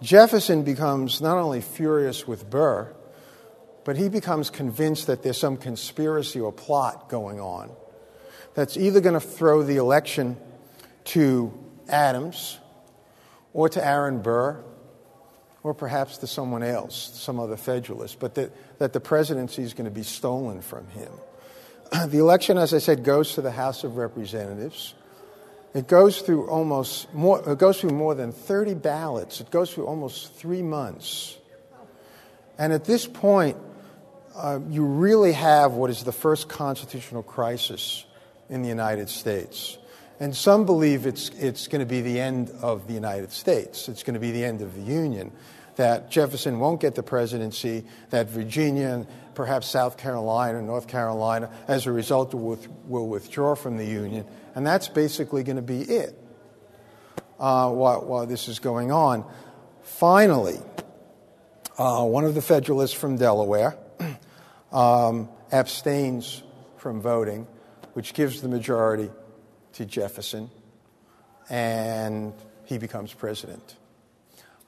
Jefferson 0.00 0.64
becomes 0.64 1.20
not 1.20 1.36
only 1.36 1.60
furious 1.60 2.26
with 2.26 2.50
Burr, 2.50 2.92
but 3.84 3.96
he 3.96 4.08
becomes 4.08 4.50
convinced 4.50 5.06
that 5.06 5.22
there's 5.22 5.38
some 5.38 5.56
conspiracy 5.56 6.40
or 6.40 6.52
plot 6.52 7.08
going 7.08 7.40
on 7.40 7.70
that's 8.54 8.76
either 8.76 9.00
going 9.00 9.14
to 9.14 9.20
throw 9.20 9.62
the 9.62 9.76
election 9.76 10.36
to 11.04 11.52
Adams 11.88 12.58
or 13.52 13.68
to 13.68 13.84
Aaron 13.84 14.22
Burr, 14.22 14.64
or 15.62 15.74
perhaps 15.74 16.18
to 16.18 16.26
someone 16.26 16.62
else, 16.62 17.10
some 17.14 17.38
other 17.38 17.56
Federalist, 17.56 18.18
but 18.18 18.34
that, 18.34 18.50
that 18.78 18.92
the 18.92 19.00
presidency 19.00 19.62
is 19.62 19.74
going 19.74 19.84
to 19.84 19.94
be 19.94 20.02
stolen 20.02 20.60
from 20.60 20.86
him. 20.88 21.12
the 22.08 22.18
election, 22.18 22.58
as 22.58 22.74
I 22.74 22.78
said, 22.78 23.04
goes 23.04 23.34
to 23.34 23.42
the 23.42 23.52
House 23.52 23.84
of 23.84 23.96
Representatives. 23.96 24.94
It 25.74 25.86
goes 25.86 26.20
through 26.20 26.48
almost 26.48 27.12
more, 27.14 27.48
it 27.48 27.58
goes 27.58 27.80
through 27.80 27.90
more 27.90 28.14
than 28.14 28.32
30 28.32 28.74
ballots. 28.74 29.40
It 29.40 29.50
goes 29.50 29.72
through 29.72 29.86
almost 29.86 30.34
three 30.34 30.62
months. 30.62 31.38
And 32.58 32.72
at 32.72 32.84
this 32.84 33.06
point, 33.06 33.56
uh, 34.36 34.60
you 34.68 34.84
really 34.84 35.32
have 35.32 35.72
what 35.72 35.90
is 35.90 36.04
the 36.04 36.12
first 36.12 36.48
constitutional 36.48 37.22
crisis 37.22 38.04
in 38.50 38.62
the 38.62 38.68
United 38.68 39.08
States. 39.08 39.78
And 40.22 40.36
some 40.36 40.64
believe 40.66 41.04
it's, 41.04 41.30
it's 41.30 41.66
going 41.66 41.80
to 41.80 41.84
be 41.84 42.00
the 42.00 42.20
end 42.20 42.52
of 42.62 42.86
the 42.86 42.94
United 42.94 43.32
States. 43.32 43.88
It's 43.88 44.04
going 44.04 44.14
to 44.14 44.20
be 44.20 44.30
the 44.30 44.44
end 44.44 44.62
of 44.62 44.72
the 44.76 44.80
Union. 44.80 45.32
That 45.74 46.12
Jefferson 46.12 46.60
won't 46.60 46.80
get 46.80 46.94
the 46.94 47.02
presidency, 47.02 47.84
that 48.10 48.28
Virginia 48.28 48.86
and 48.86 49.06
perhaps 49.34 49.66
South 49.66 49.98
Carolina, 49.98 50.58
and 50.58 50.68
North 50.68 50.86
Carolina, 50.86 51.50
as 51.66 51.88
a 51.88 51.92
result, 51.92 52.34
will, 52.34 53.08
withdraw 53.08 53.56
from 53.56 53.78
the 53.78 53.84
Union. 53.84 54.24
And 54.54 54.64
that's 54.64 54.86
basically 54.86 55.42
going 55.42 55.56
to 55.56 55.60
be 55.60 55.80
it 55.80 56.16
uh, 57.40 57.70
while, 57.70 58.04
while 58.04 58.24
this 58.24 58.46
is 58.46 58.60
going 58.60 58.92
on. 58.92 59.28
Finally, 59.82 60.60
uh, 61.78 62.04
one 62.04 62.24
of 62.24 62.36
the 62.36 62.42
Federalists 62.42 62.94
from 62.94 63.16
Delaware 63.16 63.76
um, 64.72 65.28
abstains 65.50 66.44
from 66.76 67.00
voting, 67.00 67.48
which 67.94 68.14
gives 68.14 68.40
the 68.40 68.48
majority 68.48 69.10
to 69.74 69.84
Jefferson, 69.84 70.50
and 71.48 72.32
he 72.64 72.78
becomes 72.78 73.12
president. 73.12 73.76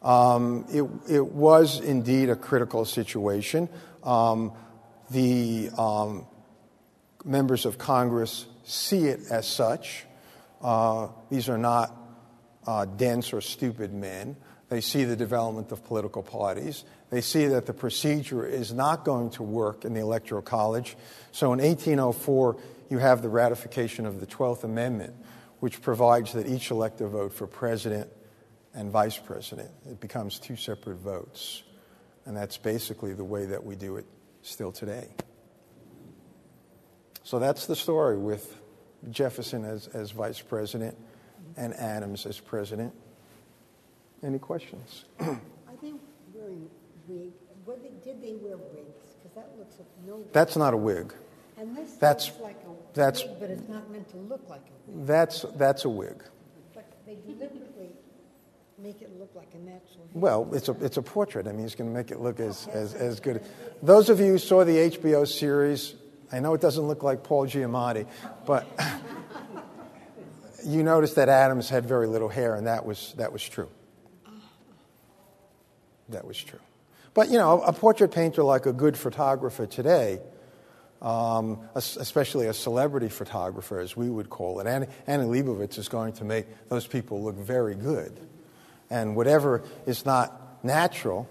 Um, 0.03 0.67
it, 0.71 0.83
it, 1.11 1.27
was 1.27 1.81
indeed 1.81 2.29
a 2.29 2.37
critical 2.37 2.85
situation. 2.85 3.71
Um, 4.03 4.53
the 5.11 5.71
um, 5.79 6.27
members 7.25 7.65
of 7.65 7.79
Congress 7.79 8.45
see 8.65 9.07
it 9.07 9.21
as 9.31 9.47
such. 9.47 10.05
Uh, 10.61 11.09
these 11.31 11.49
are 11.49 11.57
not 11.57 11.97
uh, 12.67 12.85
dense 12.85 13.33
or 13.33 13.41
stupid 13.41 13.95
men. 13.95 14.37
They 14.69 14.81
see 14.81 15.05
the 15.05 15.17
development 15.17 15.73
of 15.73 15.85
political 15.85 16.23
parties. 16.23 16.85
They 17.11 17.21
see 17.21 17.47
that 17.47 17.67
the 17.67 17.75
procedure 17.75 18.47
is 18.47 18.73
not 18.73 19.05
going 19.05 19.31
to 19.31 19.43
work 19.43 19.85
in 19.85 19.95
the 19.95 20.01
Electoral 20.01 20.43
College. 20.43 20.97
So 21.33 21.53
in 21.53 21.61
1804, 21.61 22.57
you 22.91 22.99
have 22.99 23.23
the 23.23 23.29
ratification 23.29 24.07
of 24.07 24.21
the 24.21 24.27
12th 24.27 24.65
Amendment, 24.65 25.15
which 25.61 25.81
provides 25.83 26.33
that 26.33 26.47
each 26.47 26.71
elector 26.71 27.09
vote 27.09 27.33
for 27.33 27.47
president 27.47 28.09
and 28.75 28.91
vice 28.91 29.17
president. 29.17 29.71
It 29.89 30.01
becomes 30.01 30.39
two 30.39 30.57
separate 30.57 30.97
votes. 30.97 31.63
And 32.27 32.37
that's 32.37 32.57
basically 32.57 33.15
the 33.15 33.25
way 33.25 33.47
that 33.47 33.65
we 33.65 33.77
do 33.77 33.97
it 33.97 34.07
still 34.43 34.73
today. 34.73 35.09
So 37.23 37.39
that's 37.39 37.67
the 37.67 37.77
story 37.77 38.19
with 38.19 38.57
Jefferson 39.11 39.65
as, 39.65 39.89
as 39.89 40.11
vice 40.11 40.41
president 40.41 40.97
and 41.57 41.75
Adams 41.75 42.27
as 42.27 42.41
president. 42.41 42.93
Any 44.23 44.39
questions? 44.39 45.05
Are 45.21 45.39
they 45.83 45.93
wearing 46.35 46.69
wigs? 47.09 47.35
Did 48.05 48.23
they 48.23 48.35
wear 48.35 48.57
wigs? 48.57 49.15
Because 49.23 49.35
that 49.35 49.51
looks 49.59 49.77
like 49.79 49.89
no. 50.07 50.23
That's 50.33 50.57
not 50.57 50.75
a 50.75 50.77
wig. 50.77 51.15
And 51.57 51.77
this 51.77 51.93
that's, 51.95 52.29
looks 52.29 52.41
like 52.41 52.57
a 52.67 52.95
that's, 52.95 53.23
but 53.23 53.51
it's 53.51 53.69
not 53.69 53.91
meant 53.91 54.09
to 54.11 54.17
look 54.17 54.49
like 54.49 54.61
a 54.61 54.91
wig. 54.91 55.07
That's, 55.07 55.45
that's 55.57 55.85
a 55.85 55.89
wig. 55.89 56.23
But 56.75 56.87
they 57.07 57.17
deliberately 57.27 57.91
make 58.79 59.03
it 59.03 59.19
look 59.19 59.31
like 59.35 59.49
a 59.55 59.59
natural 59.59 60.07
hair. 60.13 60.15
Well, 60.15 60.49
it's 60.53 60.69
a, 60.69 60.73
it's 60.85 60.97
a 60.97 61.03
portrait. 61.03 61.47
I 61.47 61.53
mean, 61.53 61.63
he's 61.63 61.75
going 61.75 61.91
to 61.91 61.95
make 61.95 62.11
it 62.11 62.21
look 62.21 62.41
as, 62.41 62.67
as, 62.69 62.95
as 62.95 63.21
good. 63.21 63.43
Those 63.83 64.09
of 64.09 64.21
you 64.21 64.27
who 64.27 64.39
saw 64.39 64.65
the 64.65 64.77
HBO 64.77 65.27
series, 65.27 65.95
I 66.33 66.41
know 66.41 66.55
it 66.55 66.61
doesn't 66.61 66.85
look 66.85 67.03
like 67.03 67.23
Paul 67.23 67.47
Giamatti, 67.47 68.07
but 68.47 68.67
you 70.65 70.83
noticed 70.83 71.17
that 71.17 71.29
Adams 71.29 71.69
had 71.69 71.87
very 71.87 72.07
little 72.09 72.29
hair, 72.29 72.57
and 72.57 72.67
that 72.67 72.85
was, 72.85 73.15
that 73.17 73.33
was 73.33 73.49
true. 73.49 73.69
That 76.09 76.27
was 76.27 76.43
true. 76.43 76.61
But, 77.15 77.29
you 77.31 77.39
know, 77.39 77.63
a 77.63 77.73
portrait 77.73 78.11
painter 78.11 78.43
like 78.43 78.67
a 78.67 78.73
good 78.73 78.97
photographer 78.97 79.67
today– 79.67 80.21
um, 81.03 81.61
especially 81.75 82.47
a 82.47 82.55
celebrity 82.55 83.09
photographer, 83.09 83.79
as 83.79 83.97
we 83.97 84.09
would 84.09 84.31
call 84.31 84.61
it. 84.61 84.67
Annie, 84.67 84.87
Annie 85.07 85.25
Leibovitz 85.25 85.79
is 85.79 85.89
going 85.89 86.15
to 86.15 86.25
make 86.25 86.47
those 86.69 86.87
people 86.87 87.23
look 87.23 87.37
very 87.37 87.75
good. 87.75 88.19
And 88.91 89.17
whatever 89.17 89.63
is 89.87 90.07
not 90.07 90.65
natural, 90.65 91.29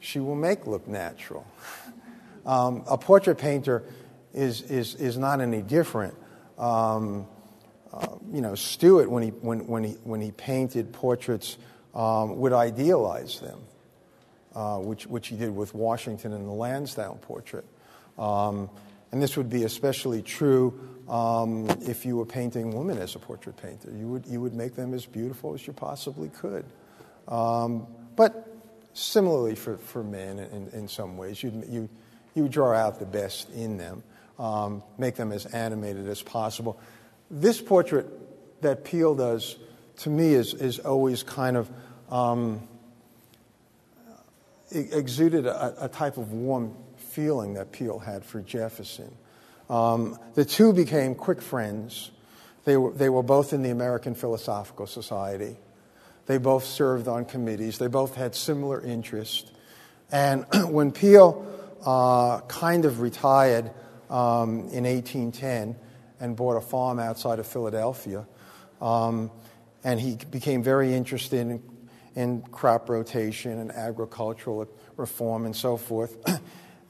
she 0.00 0.18
will 0.18 0.34
make 0.34 0.66
look 0.66 0.86
natural. 0.86 1.46
Um, 2.44 2.82
a 2.88 2.98
portrait 2.98 3.38
painter 3.38 3.84
is, 4.34 4.62
is, 4.62 4.96
is 4.96 5.16
not 5.16 5.40
any 5.40 5.62
different. 5.62 6.14
Um, 6.58 7.28
uh, 7.92 8.08
you 8.32 8.40
know, 8.40 8.56
Stuart, 8.56 9.08
when 9.08 9.22
he, 9.22 9.28
when, 9.28 9.66
when, 9.68 9.84
he, 9.84 9.92
when 10.02 10.20
he 10.20 10.32
painted 10.32 10.92
portraits, 10.92 11.56
um, 11.94 12.38
would 12.38 12.52
idealize 12.52 13.38
them, 13.40 13.60
uh, 14.54 14.78
which, 14.78 15.06
which 15.06 15.28
he 15.28 15.36
did 15.36 15.54
with 15.54 15.74
Washington 15.74 16.32
in 16.32 16.46
the 16.46 16.52
Lansdowne 16.52 17.18
portrait. 17.18 17.64
Um, 18.18 18.70
and 19.10 19.22
this 19.22 19.36
would 19.36 19.50
be 19.50 19.64
especially 19.64 20.22
true 20.22 20.78
um, 21.08 21.68
if 21.82 22.06
you 22.06 22.16
were 22.16 22.24
painting 22.24 22.76
women 22.76 22.98
as 22.98 23.14
a 23.14 23.18
portrait 23.18 23.56
painter. 23.56 23.92
You 23.94 24.08
would, 24.08 24.26
you 24.26 24.40
would 24.40 24.54
make 24.54 24.74
them 24.74 24.94
as 24.94 25.04
beautiful 25.04 25.54
as 25.54 25.66
you 25.66 25.72
possibly 25.72 26.28
could. 26.30 26.64
Um, 27.28 27.86
but 28.16 28.48
similarly 28.94 29.54
for, 29.54 29.76
for 29.76 30.02
men 30.02 30.38
in, 30.38 30.68
in 30.72 30.88
some 30.88 31.16
ways, 31.16 31.42
you'd, 31.42 31.64
you, 31.68 31.88
you 32.34 32.48
draw 32.48 32.72
out 32.72 32.98
the 32.98 33.06
best 33.06 33.50
in 33.50 33.76
them, 33.76 34.02
um, 34.38 34.82
make 34.98 35.16
them 35.16 35.32
as 35.32 35.46
animated 35.46 36.08
as 36.08 36.22
possible. 36.22 36.80
This 37.30 37.60
portrait 37.60 38.06
that 38.62 38.84
Peale 38.84 39.14
does, 39.14 39.56
to 39.98 40.10
me, 40.10 40.34
is, 40.34 40.54
is 40.54 40.78
always 40.78 41.22
kind 41.22 41.56
of 41.56 41.70
um, 42.10 42.66
exuded 44.70 45.46
a, 45.46 45.84
a 45.84 45.88
type 45.88 46.16
of 46.16 46.32
warm 46.32 46.74
feeling 47.12 47.54
that 47.54 47.72
Peale 47.72 47.98
had 47.98 48.24
for 48.24 48.40
Jefferson. 48.40 49.14
Um, 49.68 50.18
the 50.34 50.44
two 50.44 50.72
became 50.72 51.14
quick 51.14 51.42
friends. 51.42 52.10
They 52.64 52.76
were, 52.76 52.90
they 52.92 53.10
were 53.10 53.22
both 53.22 53.52
in 53.52 53.62
the 53.62 53.70
American 53.70 54.14
Philosophical 54.14 54.86
Society. 54.86 55.56
They 56.26 56.38
both 56.38 56.64
served 56.64 57.08
on 57.08 57.26
committees. 57.26 57.78
They 57.78 57.88
both 57.88 58.14
had 58.14 58.34
similar 58.34 58.80
interests. 58.80 59.50
And 60.10 60.46
when 60.68 60.92
Peale 60.92 61.46
uh, 61.84 62.40
kind 62.42 62.84
of 62.84 63.00
retired 63.00 63.70
um, 64.08 64.68
in 64.72 64.84
1810 64.84 65.76
and 66.18 66.36
bought 66.36 66.56
a 66.56 66.60
farm 66.60 66.98
outside 66.98 67.38
of 67.38 67.46
Philadelphia, 67.46 68.26
um, 68.80 69.30
and 69.84 70.00
he 70.00 70.16
became 70.30 70.62
very 70.62 70.94
interested 70.94 71.40
in, 71.40 71.62
in 72.14 72.42
crop 72.42 72.88
rotation 72.88 73.58
and 73.58 73.70
agricultural 73.70 74.66
reform 74.96 75.44
and 75.44 75.54
so 75.54 75.76
forth. 75.76 76.16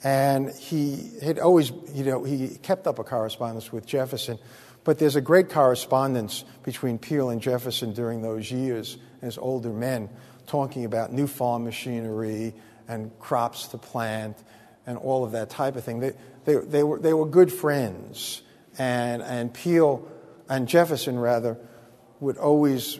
And 0.04 0.50
he 0.50 1.10
had 1.22 1.38
always, 1.38 1.70
you 1.92 2.04
know, 2.04 2.24
he 2.24 2.48
kept 2.62 2.86
up 2.86 2.98
a 2.98 3.04
correspondence 3.04 3.72
with 3.72 3.86
Jefferson. 3.86 4.38
But 4.84 4.98
there's 4.98 5.14
a 5.14 5.20
great 5.20 5.48
correspondence 5.48 6.44
between 6.64 6.98
Peale 6.98 7.30
and 7.30 7.40
Jefferson 7.40 7.92
during 7.92 8.20
those 8.20 8.50
years 8.50 8.98
as 9.20 9.38
older 9.38 9.70
men, 9.70 10.10
talking 10.46 10.84
about 10.84 11.12
new 11.12 11.28
farm 11.28 11.64
machinery 11.64 12.52
and 12.88 13.16
crops 13.20 13.68
to 13.68 13.78
plant 13.78 14.36
and 14.86 14.98
all 14.98 15.24
of 15.24 15.32
that 15.32 15.50
type 15.50 15.76
of 15.76 15.84
thing. 15.84 16.00
They, 16.00 16.12
they, 16.44 16.56
they, 16.56 16.82
were, 16.82 16.98
they 16.98 17.14
were 17.14 17.26
good 17.26 17.52
friends. 17.52 18.42
And, 18.78 19.22
and 19.22 19.54
Peale, 19.54 20.08
and 20.48 20.66
Jefferson 20.66 21.18
rather, 21.18 21.58
would 22.18 22.38
always 22.38 22.98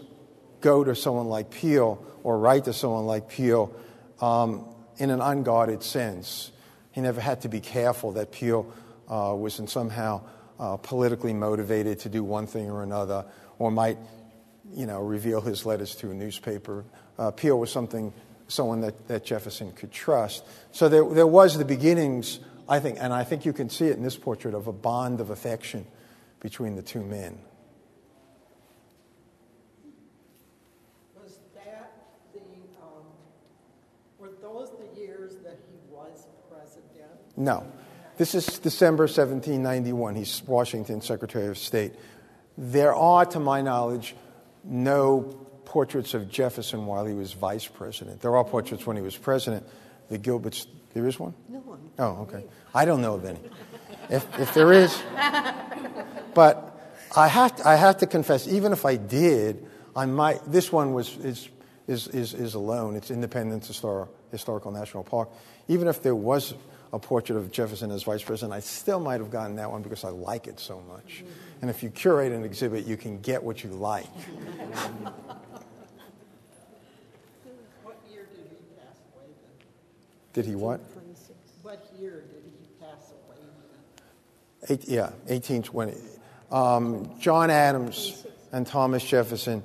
go 0.60 0.84
to 0.84 0.94
someone 0.94 1.26
like 1.26 1.50
Peale 1.50 2.04
or 2.22 2.38
write 2.38 2.64
to 2.64 2.72
someone 2.72 3.06
like 3.06 3.28
Peale 3.28 3.74
um, 4.20 4.66
in 4.98 5.10
an 5.10 5.20
unguarded 5.20 5.82
sense. 5.82 6.52
He 6.92 7.00
never 7.00 7.20
had 7.20 7.40
to 7.42 7.48
be 7.48 7.60
careful 7.60 8.12
that 8.12 8.32
Peale 8.32 8.72
uh, 9.10 9.34
was 9.36 9.58
in 9.58 9.66
somehow 9.66 10.22
uh, 10.60 10.76
politically 10.76 11.32
motivated 11.32 11.98
to 12.00 12.08
do 12.08 12.22
one 12.22 12.46
thing 12.46 12.70
or 12.70 12.82
another, 12.82 13.24
or 13.58 13.70
might, 13.70 13.98
you 14.72 14.86
know, 14.86 15.00
reveal 15.00 15.40
his 15.40 15.66
letters 15.66 15.96
to 15.96 16.10
a 16.10 16.14
newspaper. 16.14 16.84
Uh, 17.18 17.30
Peale 17.30 17.58
was 17.58 17.72
something, 17.72 18.12
someone 18.46 18.80
that, 18.82 19.08
that 19.08 19.24
Jefferson 19.24 19.72
could 19.72 19.90
trust. 19.90 20.44
So 20.70 20.88
there, 20.88 21.04
there 21.04 21.26
was 21.26 21.58
the 21.58 21.64
beginnings, 21.64 22.40
I 22.68 22.78
think, 22.78 22.98
and 23.00 23.12
I 23.12 23.24
think 23.24 23.44
you 23.44 23.52
can 23.52 23.70
see 23.70 23.86
it 23.86 23.96
in 23.96 24.02
this 24.02 24.16
portrait 24.16 24.54
of 24.54 24.66
a 24.66 24.72
bond 24.72 25.20
of 25.20 25.30
affection 25.30 25.86
between 26.40 26.76
the 26.76 26.82
two 26.82 27.02
men. 27.02 27.38
No. 37.42 37.66
This 38.18 38.36
is 38.36 38.46
December 38.60 39.04
1791. 39.04 40.14
He's 40.14 40.42
Washington 40.46 41.00
Secretary 41.00 41.48
of 41.48 41.58
State. 41.58 41.92
There 42.56 42.94
are, 42.94 43.26
to 43.26 43.40
my 43.40 43.62
knowledge, 43.62 44.14
no 44.62 45.22
portraits 45.64 46.14
of 46.14 46.30
Jefferson 46.30 46.86
while 46.86 47.04
he 47.04 47.14
was 47.14 47.32
vice 47.32 47.66
president. 47.66 48.20
There 48.20 48.36
are 48.36 48.44
portraits 48.44 48.86
when 48.86 48.96
he 48.96 49.02
was 49.02 49.16
president. 49.16 49.66
The 50.08 50.20
Gilberts, 50.20 50.66
there 50.94 51.04
is 51.08 51.18
one? 51.18 51.34
No 51.48 51.58
one. 51.60 51.80
Oh, 51.98 52.28
okay. 52.28 52.44
I 52.72 52.84
don't 52.84 53.02
know 53.02 53.14
of 53.14 53.24
any. 53.24 53.40
If, 54.08 54.38
if 54.38 54.54
there 54.54 54.72
is, 54.72 54.96
but 56.34 56.94
I 57.16 57.26
have, 57.26 57.56
to, 57.56 57.68
I 57.68 57.74
have 57.74 57.96
to 57.98 58.06
confess, 58.06 58.46
even 58.46 58.72
if 58.72 58.84
I 58.84 58.94
did, 58.96 59.66
I 59.96 60.06
might, 60.06 60.40
this 60.46 60.70
one 60.70 60.92
was, 60.92 61.16
is, 61.16 61.48
is, 61.88 62.06
is, 62.08 62.34
is 62.34 62.54
alone. 62.54 62.94
It's 62.94 63.10
Independence 63.10 63.68
Histor- 63.68 64.08
Historical 64.30 64.70
National 64.70 65.02
Park. 65.02 65.30
Even 65.66 65.88
if 65.88 66.02
there 66.02 66.14
was 66.14 66.54
a 66.92 66.98
portrait 66.98 67.36
of 67.36 67.50
Jefferson 67.50 67.90
as 67.90 68.02
vice 68.02 68.22
president, 68.22 68.52
I 68.52 68.60
still 68.60 69.00
might 69.00 69.20
have 69.20 69.30
gotten 69.30 69.56
that 69.56 69.70
one 69.70 69.82
because 69.82 70.04
I 70.04 70.10
like 70.10 70.46
it 70.46 70.60
so 70.60 70.82
much. 70.82 71.24
And 71.62 71.70
if 71.70 71.82
you 71.82 71.88
curate 71.88 72.32
an 72.32 72.44
exhibit, 72.44 72.86
you 72.86 72.96
can 72.96 73.20
get 73.20 73.42
what 73.42 73.64
you 73.64 73.70
like. 73.70 74.04
What 77.82 77.96
year 78.10 78.26
did 78.34 78.46
he 78.50 78.56
pass 78.76 78.96
away 79.14 79.26
then? 79.42 79.66
Did 80.34 80.46
he 80.46 80.54
what? 80.54 80.80
What 81.62 81.86
year 81.98 82.24
did 82.32 82.42
he 82.60 82.66
pass 82.78 83.12
away 83.12 83.36
then? 84.68 84.76
Eight, 84.76 84.88
yeah, 84.88 85.10
1820. 85.28 85.94
Um, 86.50 87.18
John 87.18 87.48
Adams 87.50 88.26
and 88.52 88.66
Thomas 88.66 89.02
Jefferson 89.02 89.62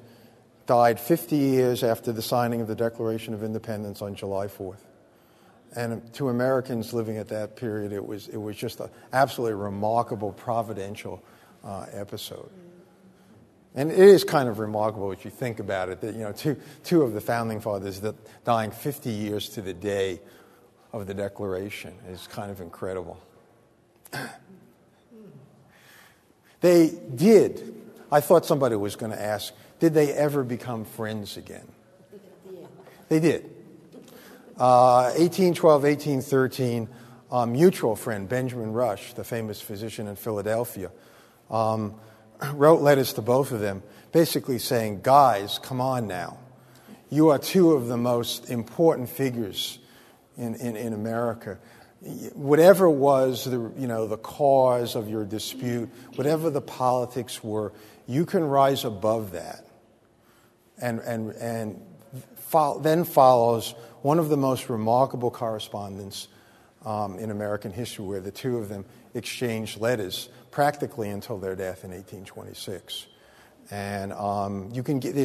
died 0.66 1.00
50 1.00 1.36
years 1.36 1.84
after 1.84 2.14
the 2.14 2.22
signing 2.22 2.62
of 2.62 2.68
the 2.68 2.76
Declaration 2.76 3.34
of 3.34 3.44
Independence 3.44 4.02
on 4.02 4.16
July 4.16 4.48
4th. 4.48 4.80
And 5.76 6.14
to 6.14 6.30
Americans 6.30 6.94
living 6.94 7.18
at 7.18 7.28
that 7.30 7.56
period, 7.56 7.92
it 7.92 8.06
was, 8.06 8.28
it 8.30 8.38
was 8.38 8.56
just 8.56 8.80
an 8.80 8.90
absolutely 9.14 9.56
remarkable, 9.56 10.32
providential 10.32 11.22
uh, 11.64 11.86
episode. 11.92 12.50
And 13.76 13.92
it 13.92 14.00
is 14.00 14.24
kind 14.24 14.50
of 14.50 14.60
remarkable 14.60 15.12
if 15.12 15.24
you 15.24 15.30
think 15.30 15.60
about 15.60 15.90
it 15.90 16.02
that, 16.02 16.16
you 16.16 16.22
know, 16.22 16.32
two, 16.32 16.58
two 16.84 17.04
of 17.04 17.14
the 17.14 17.22
founding 17.22 17.62
fathers 17.62 18.00
that 18.02 18.16
dying 18.44 18.72
50 18.72 19.10
years 19.12 19.50
to 19.50 19.62
the 19.62 19.74
day 19.74 20.20
of 20.94 21.06
the 21.06 21.14
Declaration 21.14 21.94
is 22.10 22.26
kind 22.28 22.50
of 22.50 22.62
incredible. 22.62 23.20
They 26.60 26.92
did. 27.14 27.76
I 28.12 28.20
thought 28.20 28.46
somebody 28.46 28.76
was 28.76 28.96
going 28.96 29.12
to 29.12 29.22
ask, 29.22 29.54
did 29.80 29.94
they 29.94 30.12
ever 30.12 30.44
become 30.44 30.86
friends 30.86 31.38
again? 31.38 31.68
They 33.10 33.20
did. 33.20 33.50
Uh, 34.58 35.14
1812, 35.18 35.84
1813, 35.84 36.90
a 37.32 37.46
mutual 37.46 37.96
friend, 37.96 38.28
Benjamin 38.28 38.74
Rush, 38.74 39.14
the 39.14 39.24
famous 39.24 39.62
physician 39.62 40.08
in 40.08 40.16
Philadelphia, 40.16 40.92
um, 41.50 41.96
wrote 42.54 42.82
letters 42.82 43.14
to 43.14 43.22
both 43.22 43.52
of 43.52 43.60
them, 43.60 43.84
basically 44.12 44.60
saying, 44.60 45.02
Guys, 45.04 45.60
come 45.60 45.80
on 45.80 46.08
now. 46.08 46.40
You 47.10 47.30
are 47.30 47.40
two 47.40 47.74
of 47.74 47.88
the 47.88 47.98
most 47.98 48.50
important 48.50 49.10
figures 49.10 49.80
in, 50.38 50.56
in, 50.56 50.76
in 50.76 50.94
America 50.94 51.60
whatever 52.34 52.90
was 52.90 53.46
the, 53.46 53.72
you 53.78 53.88
know, 53.88 54.08
the 54.08 54.18
cause 54.18 54.96
of 54.96 55.10
your 55.10 55.26
dispute, 55.26 55.90
whatever 56.16 56.50
the 56.50 56.62
politics 56.62 57.44
were, 57.44 57.74
you 58.08 58.26
can 58.26 58.44
rise 58.44 58.86
above 58.86 59.32
that. 59.32 59.66
And, 60.80 61.00
and, 61.00 61.32
and 61.32 61.82
fo- 62.36 62.80
then 62.80 63.04
follows 63.04 63.74
one 64.02 64.20
of 64.20 64.30
the 64.30 64.38
most 64.38 64.70
remarkable 64.70 65.32
correspondence 65.32 66.28
um, 66.86 67.18
in 67.20 67.32
American 67.32 67.72
history, 67.72 68.06
where 68.06 68.22
the 68.22 68.32
two 68.32 68.58
of 68.58 68.70
them 68.70 68.86
exchanged 69.14 69.80
letters 69.80 70.30
practically 70.52 71.10
until 71.10 71.38
their 71.38 71.56
death 71.56 71.84
in 71.84 71.92
1826. 71.92 73.08
And 73.70 74.14
um, 74.14 74.70
you, 74.74 74.84
can 74.84 75.00
get, 75.00 75.16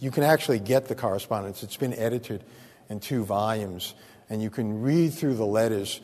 you 0.00 0.10
can 0.10 0.22
actually 0.22 0.58
get 0.58 0.86
the 0.86 0.94
correspondence. 0.94 1.62
It's 1.62 1.76
been 1.76 1.94
edited 1.94 2.44
in 2.90 3.00
two 3.00 3.24
volumes, 3.24 3.94
and 4.28 4.42
you 4.42 4.50
can 4.50 4.82
read 4.82 5.14
through 5.14 5.36
the 5.36 5.46
letters 5.46 6.00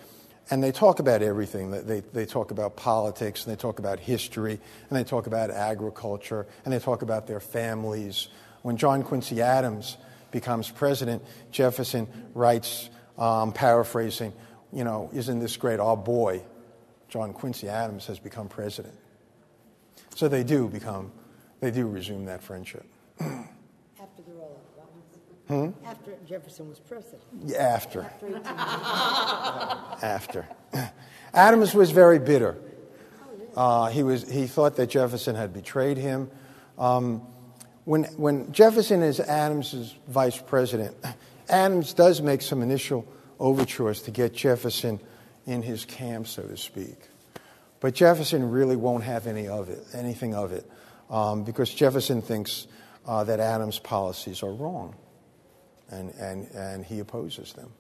and 0.51 0.63
they 0.63 0.73
talk 0.73 0.99
about 0.99 1.23
everything. 1.23 1.71
They, 1.71 2.01
they 2.01 2.27
talk 2.27 2.51
about 2.51 2.77
politics, 2.77 3.47
and 3.47 3.53
they 3.55 3.59
talk 3.59 3.79
about 3.79 3.99
history, 3.99 4.61
and 4.91 4.99
they 4.99 5.05
talk 5.05 5.27
about 5.27 5.51
agriculture, 5.51 6.47
and 6.65 6.75
they 6.75 6.79
talk 6.79 7.03
about 7.03 7.27
their 7.27 7.41
families. 7.41 8.29
When 8.63 8.77
John 8.77 9.03
Quincy 9.03 9.41
Adams 9.41 9.97
becomes 10.33 10.71
president, 10.71 11.23
Jefferson 11.51 12.09
writes, 12.35 12.91
um, 13.19 13.53
paraphrasing, 13.53 14.33
you 14.73 14.85
know, 14.85 15.11
isn't 15.13 15.39
this 15.39 15.57
great? 15.57 15.79
Our 15.79 15.97
boy, 15.97 16.43
John 17.09 17.33
Quincy 17.33 17.69
Adams, 17.69 18.07
has 18.07 18.19
become 18.19 18.49
president. 18.49 18.95
So 20.15 20.29
they 20.29 20.43
do 20.43 20.69
become, 20.69 21.13
they 21.61 21.71
do 21.71 21.87
resume 21.87 22.25
that 22.27 22.43
friendship. 22.43 22.85
After 23.21 24.23
the 24.27 24.33
roll 24.33 24.61
Hmm? 25.49 25.71
After 25.85 26.15
Jefferson 26.27 26.69
was 26.69 26.79
president. 26.79 27.23
Yeah, 27.45 27.59
after. 27.59 28.11
After. 30.03 30.49
Adams 31.35 31.75
was 31.75 31.91
very 31.91 32.19
bitter. 32.19 32.57
Uh, 33.57 33.89
he, 33.89 34.03
was, 34.03 34.31
he 34.31 34.47
thought 34.47 34.77
that 34.77 34.89
Jefferson 34.89 35.37
had 35.37 35.53
betrayed 35.53 35.99
him. 35.99 36.31
Um, 36.79 37.23
when, 37.85 38.05
when 38.17 38.53
Jefferson 38.53 39.03
is 39.03 39.19
Adams's 39.21 39.95
vice 40.09 40.41
president, 40.41 40.97
Adams 41.49 41.93
does 41.95 42.23
make 42.23 42.43
some 42.43 42.63
initial 42.63 43.07
overtures 43.41 44.03
to 44.03 44.11
get 44.11 44.33
Jefferson 44.33 45.01
in 45.47 45.63
his 45.63 45.85
camp, 45.85 46.29
so 46.29 46.43
to 46.43 46.57
speak. 46.57 46.97
But 47.81 47.95
Jefferson 47.95 48.51
really 48.51 48.77
won't 48.77 49.03
have 49.03 49.27
any 49.27 49.49
of 49.49 49.69
it, 49.69 49.85
anything 49.93 50.35
of 50.35 50.53
it, 50.53 50.71
um, 51.11 51.43
because 51.43 51.75
Jefferson 51.75 52.23
thinks 52.23 52.69
uh, 53.07 53.25
that 53.25 53.41
Adams' 53.41 53.81
policies 53.81 54.45
are 54.45 54.53
wrong 54.53 54.95
and, 55.91 56.11
and, 56.15 56.49
and 56.53 56.85
he 56.85 57.01
opposes 57.01 57.53
them. 57.55 57.71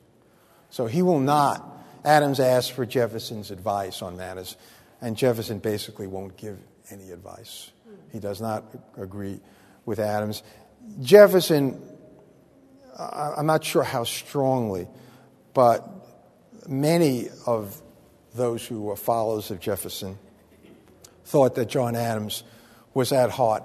So 0.70 0.86
he 0.86 1.02
will 1.02 1.20
not. 1.20 1.84
Adams 2.04 2.40
asked 2.40 2.72
for 2.72 2.84
Jefferson's 2.84 3.52
advice 3.52 4.02
on 4.02 4.16
matters, 4.16 4.56
and 5.00 5.16
Jefferson 5.16 5.60
basically 5.60 6.08
won't 6.08 6.36
give 6.36 6.58
any 6.90 7.12
advice. 7.12 7.70
He 8.10 8.18
does 8.18 8.40
not 8.40 8.64
agree 8.96 9.40
with 9.84 9.98
Adams. 9.98 10.42
Jefferson, 11.00 11.80
I'm 12.98 13.46
not 13.46 13.64
sure 13.64 13.82
how 13.82 14.04
strongly, 14.04 14.88
but 15.54 15.88
many 16.68 17.28
of 17.46 17.80
those 18.34 18.66
who 18.66 18.82
were 18.82 18.96
followers 18.96 19.50
of 19.50 19.60
Jefferson 19.60 20.18
thought 21.24 21.54
that 21.54 21.68
John 21.68 21.96
Adams 21.96 22.44
was 22.94 23.12
at 23.12 23.30
heart 23.30 23.64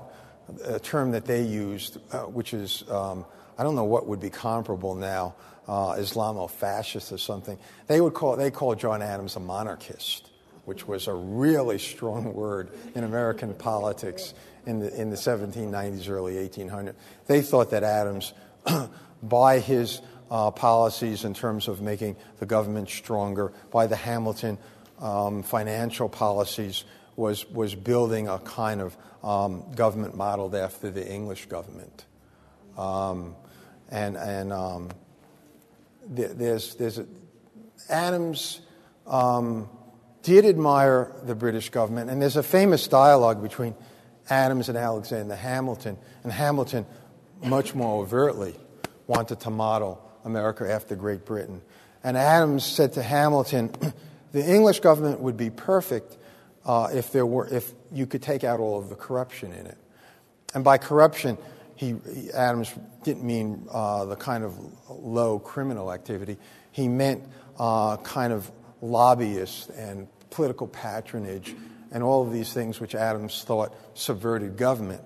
a 0.64 0.80
term 0.80 1.12
that 1.12 1.26
they 1.26 1.44
used, 1.44 1.98
uh, 2.12 2.20
which 2.20 2.54
is 2.54 2.84
um, 2.90 3.26
I 3.58 3.64
don't 3.64 3.76
know 3.76 3.84
what 3.84 4.08
would 4.08 4.20
be 4.20 4.30
comparable 4.30 4.96
now, 4.96 5.36
uh, 5.68 5.96
Islamo-fascist 5.98 7.12
or 7.12 7.18
something. 7.18 7.58
They 7.88 8.00
would 8.00 8.14
call 8.14 8.36
they 8.36 8.52
call 8.52 8.76
John 8.76 9.02
Adams 9.02 9.36
a 9.36 9.40
monarchist, 9.40 10.30
which 10.68 10.86
was 10.86 11.08
a 11.08 11.14
really 11.14 11.80
strong 11.80 12.34
word 12.34 12.70
in 12.94 13.06
American 13.06 13.54
politics 13.54 14.34
in 14.66 14.80
the 14.80 14.94
in 15.00 15.10
the 15.10 15.16
1790s, 15.16 16.10
early 16.10 16.34
1800s. 16.34 16.94
They 17.26 17.42
thought 17.42 17.70
that 17.70 17.84
Adams, 17.84 18.34
by 19.24 19.60
his 19.60 20.02
uh, 20.30 20.52
policies 20.52 21.24
in 21.24 21.34
terms 21.34 21.70
of 21.70 21.80
making 21.80 22.18
the 22.40 22.46
government 22.46 22.90
stronger, 22.90 23.54
by 23.72 23.88
the 23.88 23.96
Hamilton 23.96 24.58
um, 25.00 25.42
financial 25.42 26.10
policies, 26.10 26.84
was 27.16 27.50
was 27.50 27.74
building 27.74 28.28
a 28.28 28.38
kind 28.40 28.82
of 28.82 28.98
um, 29.24 29.64
government 29.74 30.18
modeled 30.18 30.54
after 30.54 30.92
the 30.92 31.10
English 31.10 31.46
government. 31.46 32.04
Um, 32.78 33.38
and 33.90 34.18
and 34.18 34.52
um, 34.52 34.90
there's 36.10 36.76
there's 36.76 37.00
a, 37.00 37.06
Adams 37.90 38.60
um, 39.06 39.70
did 40.28 40.44
admire 40.44 41.10
the 41.24 41.36
British 41.36 41.70
government, 41.70 42.10
and 42.10 42.22
there's 42.22 42.36
a 42.36 42.44
famous 42.44 42.86
dialogue 42.90 43.42
between 43.42 43.74
Adams 44.30 44.68
and 44.68 44.78
Alexander 44.78 45.38
Hamilton, 45.38 45.98
and 46.24 46.34
Hamilton 46.34 46.86
much 47.42 47.74
more 47.74 48.04
overtly 48.04 48.54
wanted 49.08 49.40
to 49.40 49.50
model 49.50 50.04
America 50.26 50.70
after 50.70 50.98
Great 50.98 51.24
Britain. 51.24 51.62
And 52.04 52.18
Adams 52.18 52.66
said 52.66 52.92
to 52.94 53.02
Hamilton, 53.04 53.72
the 54.34 54.46
English 54.46 54.82
government 54.82 55.22
would 55.22 55.38
be 55.38 55.50
perfect 55.50 56.18
uh, 56.66 56.90
if, 56.94 57.14
there 57.14 57.26
were, 57.26 57.48
if 57.48 57.72
you 57.94 58.06
could 58.06 58.22
take 58.22 58.44
out 58.44 58.60
all 58.60 58.78
of 58.78 58.90
the 58.90 58.96
corruption 58.96 59.54
in 59.54 59.66
it. 59.66 59.78
And 60.54 60.62
by 60.62 60.78
corruption, 60.78 61.38
he, 61.76 61.96
Adams 62.34 62.74
didn't 63.06 63.24
mean 63.24 63.66
uh, 63.72 64.04
the 64.04 64.18
kind 64.18 64.44
of 64.44 64.58
low 64.90 65.40
criminal 65.40 65.94
activity. 65.94 66.36
He 66.74 66.90
meant 66.90 67.24
uh, 67.58 67.96
kind 67.98 68.34
of 68.34 68.52
lobbyists 68.82 69.70
and 69.70 70.10
political 70.30 70.68
patronage 70.68 71.56
and 71.92 72.04
all 72.04 72.26
of 72.26 72.34
these 72.34 72.54
things 72.54 72.80
which 72.80 72.96
Adams 72.96 73.44
thought 73.44 73.74
subverted 73.94 74.58
government. 74.58 75.02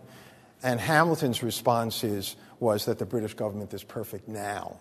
And 0.64 0.80
Hamilton's 0.80 1.42
response 1.42 2.04
is, 2.04 2.36
was 2.60 2.86
that 2.86 3.00
the 3.00 3.06
British 3.06 3.34
government 3.34 3.74
is 3.74 3.84
perfect 3.84 4.28
now. 4.28 4.78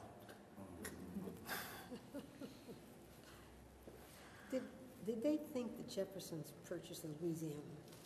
Did, 4.50 4.62
did 5.07 5.22
they 5.22 5.38
think 5.55 5.76
that 5.76 5.88
Jefferson's 5.88 6.53
purchase 6.68 7.05
of 7.05 7.11
Louisiana, 7.22 7.55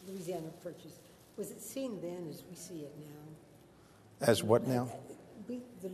Louisiana 0.09 0.49
purchase, 0.63 0.99
was 1.37 1.51
it 1.51 1.61
seen 1.61 2.01
then 2.01 2.29
as 2.31 2.45
we 2.49 2.55
see 2.55 2.81
it 2.81 2.93
now? 3.01 4.27
As 4.27 4.43
what 4.45 4.67
now? 4.67 4.89
Uh, 4.93 5.15
we, 5.49 5.61
the 5.83 5.89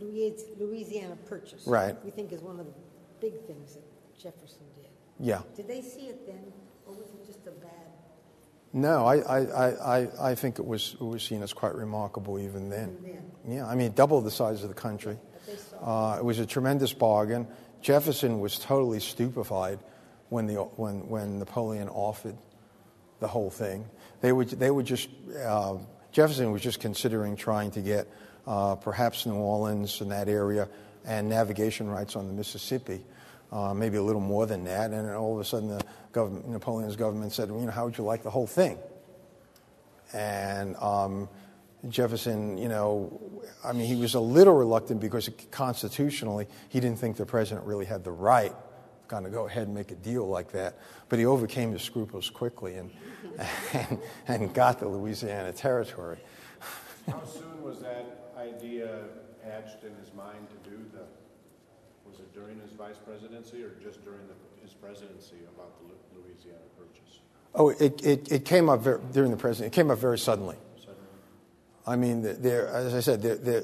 Louisiana 0.59 1.17
Purchase. 1.27 1.65
Right. 1.65 1.95
We 2.05 2.11
think 2.11 2.31
is 2.31 2.41
one 2.41 2.59
of 2.59 2.65
the 2.65 2.73
big 3.19 3.41
things 3.45 3.73
that 3.73 3.83
Jefferson 4.17 4.61
did. 4.81 5.27
Yeah. 5.27 5.41
Did 5.55 5.67
they 5.67 5.81
see 5.81 6.07
it 6.07 6.25
then, 6.27 6.51
or 6.85 6.93
was 6.93 7.07
it 7.09 7.25
just 7.25 7.45
a 7.47 7.51
bad? 7.51 7.69
No, 8.73 9.05
I, 9.05 9.17
I, 9.17 9.39
I, 9.99 10.29
I- 10.31 10.35
think 10.35 10.57
it 10.59 10.65
was, 10.65 10.95
it 10.99 11.03
was 11.03 11.23
seen 11.23 11.43
as 11.43 11.53
quite 11.53 11.75
remarkable 11.75 12.39
even 12.39 12.69
then. 12.69 12.97
Even 13.03 13.31
Yeah, 13.47 13.67
I 13.67 13.75
mean, 13.75 13.91
double 13.93 14.21
the 14.21 14.31
size 14.31 14.63
of 14.63 14.69
the 14.69 14.75
country. 14.75 15.17
But 15.33 15.45
they 15.45 15.55
saw 15.61 16.13
Uh, 16.13 16.17
it 16.17 16.23
was 16.23 16.39
a 16.39 16.45
tremendous 16.45 16.93
bargain. 16.93 17.47
Jefferson 17.81 18.39
was 18.39 18.57
totally 18.59 18.99
stupefied 18.99 19.79
when, 20.29 20.47
the, 20.47 20.55
when, 20.55 21.07
when 21.09 21.39
Napoleon 21.39 21.89
offered 21.89 22.37
the 23.19 23.27
whole 23.27 23.49
thing. 23.49 23.85
They 24.21 24.31
would, 24.31 24.49
they 24.51 24.71
would 24.71 24.85
just, 24.85 25.09
uh, 25.45 25.77
Jefferson 26.11 26.51
was 26.51 26.61
just 26.61 26.79
considering 26.79 27.35
trying 27.35 27.71
to 27.71 27.81
get 27.81 28.07
uh, 28.47 28.75
perhaps 28.75 29.25
New 29.25 29.35
Orleans 29.35 29.99
and 30.01 30.11
that 30.11 30.29
area 30.29 30.69
and 31.05 31.27
navigation 31.27 31.89
rights 31.89 32.15
on 32.15 32.27
the 32.27 32.33
Mississippi, 32.33 33.03
uh, 33.51 33.73
maybe 33.73 33.97
a 33.97 34.03
little 34.03 34.21
more 34.21 34.45
than 34.45 34.63
that. 34.65 34.91
And 34.91 35.09
all 35.11 35.33
of 35.33 35.39
a 35.39 35.45
sudden, 35.45 35.69
the 35.69 35.83
government, 36.11 36.49
Napoleon's 36.49 36.95
government 36.95 37.33
said, 37.33 37.51
well, 37.51 37.59
you 37.59 37.65
know, 37.65 37.71
how 37.71 37.85
would 37.85 37.97
you 37.97 38.03
like 38.03 38.23
the 38.23 38.29
whole 38.29 38.47
thing? 38.47 38.77
And 40.13 40.75
um, 40.77 41.29
Jefferson, 41.89 42.57
you 42.57 42.69
know, 42.69 43.19
I 43.63 43.73
mean, 43.73 43.85
he 43.85 43.95
was 43.95 44.15
a 44.15 44.19
little 44.19 44.53
reluctant 44.53 44.99
because 44.99 45.29
constitutionally 45.51 46.47
he 46.69 46.79
didn't 46.79 46.99
think 46.99 47.17
the 47.17 47.25
president 47.25 47.65
really 47.65 47.85
had 47.85 48.03
the 48.03 48.11
right 48.11 48.53
kind 49.07 49.25
of 49.25 49.33
go 49.33 49.45
ahead 49.45 49.63
and 49.63 49.75
make 49.75 49.91
a 49.91 49.95
deal 49.95 50.25
like 50.25 50.53
that. 50.53 50.77
But 51.09 51.19
he 51.19 51.25
overcame 51.25 51.73
his 51.73 51.81
scruples 51.81 52.29
quickly 52.29 52.75
and, 52.75 52.91
and, 53.73 53.99
and 54.27 54.53
got 54.53 54.79
the 54.79 54.87
Louisiana 54.87 55.51
Territory. 55.51 56.17
How 57.07 57.21
soon 57.25 57.61
was 57.61 57.79
that 57.79 58.31
idea 58.37 59.01
hatched 59.43 59.83
in 59.83 59.93
his 59.95 60.13
mind 60.13 60.47
to 60.49 60.69
do 60.69 60.77
the, 60.93 61.03
was 62.11 62.19
it 62.19 62.33
during 62.33 62.59
his 62.59 62.71
vice 62.71 62.97
presidency 63.05 63.63
or 63.63 63.71
just 63.81 64.03
during 64.03 64.27
the, 64.27 64.33
his 64.61 64.73
presidency 64.73 65.37
about 65.55 65.71
the 65.79 66.19
Louisiana 66.19 66.59
Purchase? 66.77 67.19
Oh, 67.55 67.69
it, 67.69 68.05
it, 68.05 68.31
it 68.31 68.45
came 68.45 68.69
up 68.69 68.81
ver 68.81 68.99
during 69.13 69.31
the 69.31 69.37
president. 69.37 69.73
It 69.73 69.75
came 69.75 69.89
up 69.89 69.97
very 69.97 70.17
suddenly. 70.17 70.57
suddenly. 70.77 70.99
I 71.87 71.95
mean, 71.95 72.21
there, 72.41 72.67
as 72.67 72.93
I 72.93 72.99
said, 72.99 73.21
there, 73.21 73.35
there, 73.37 73.63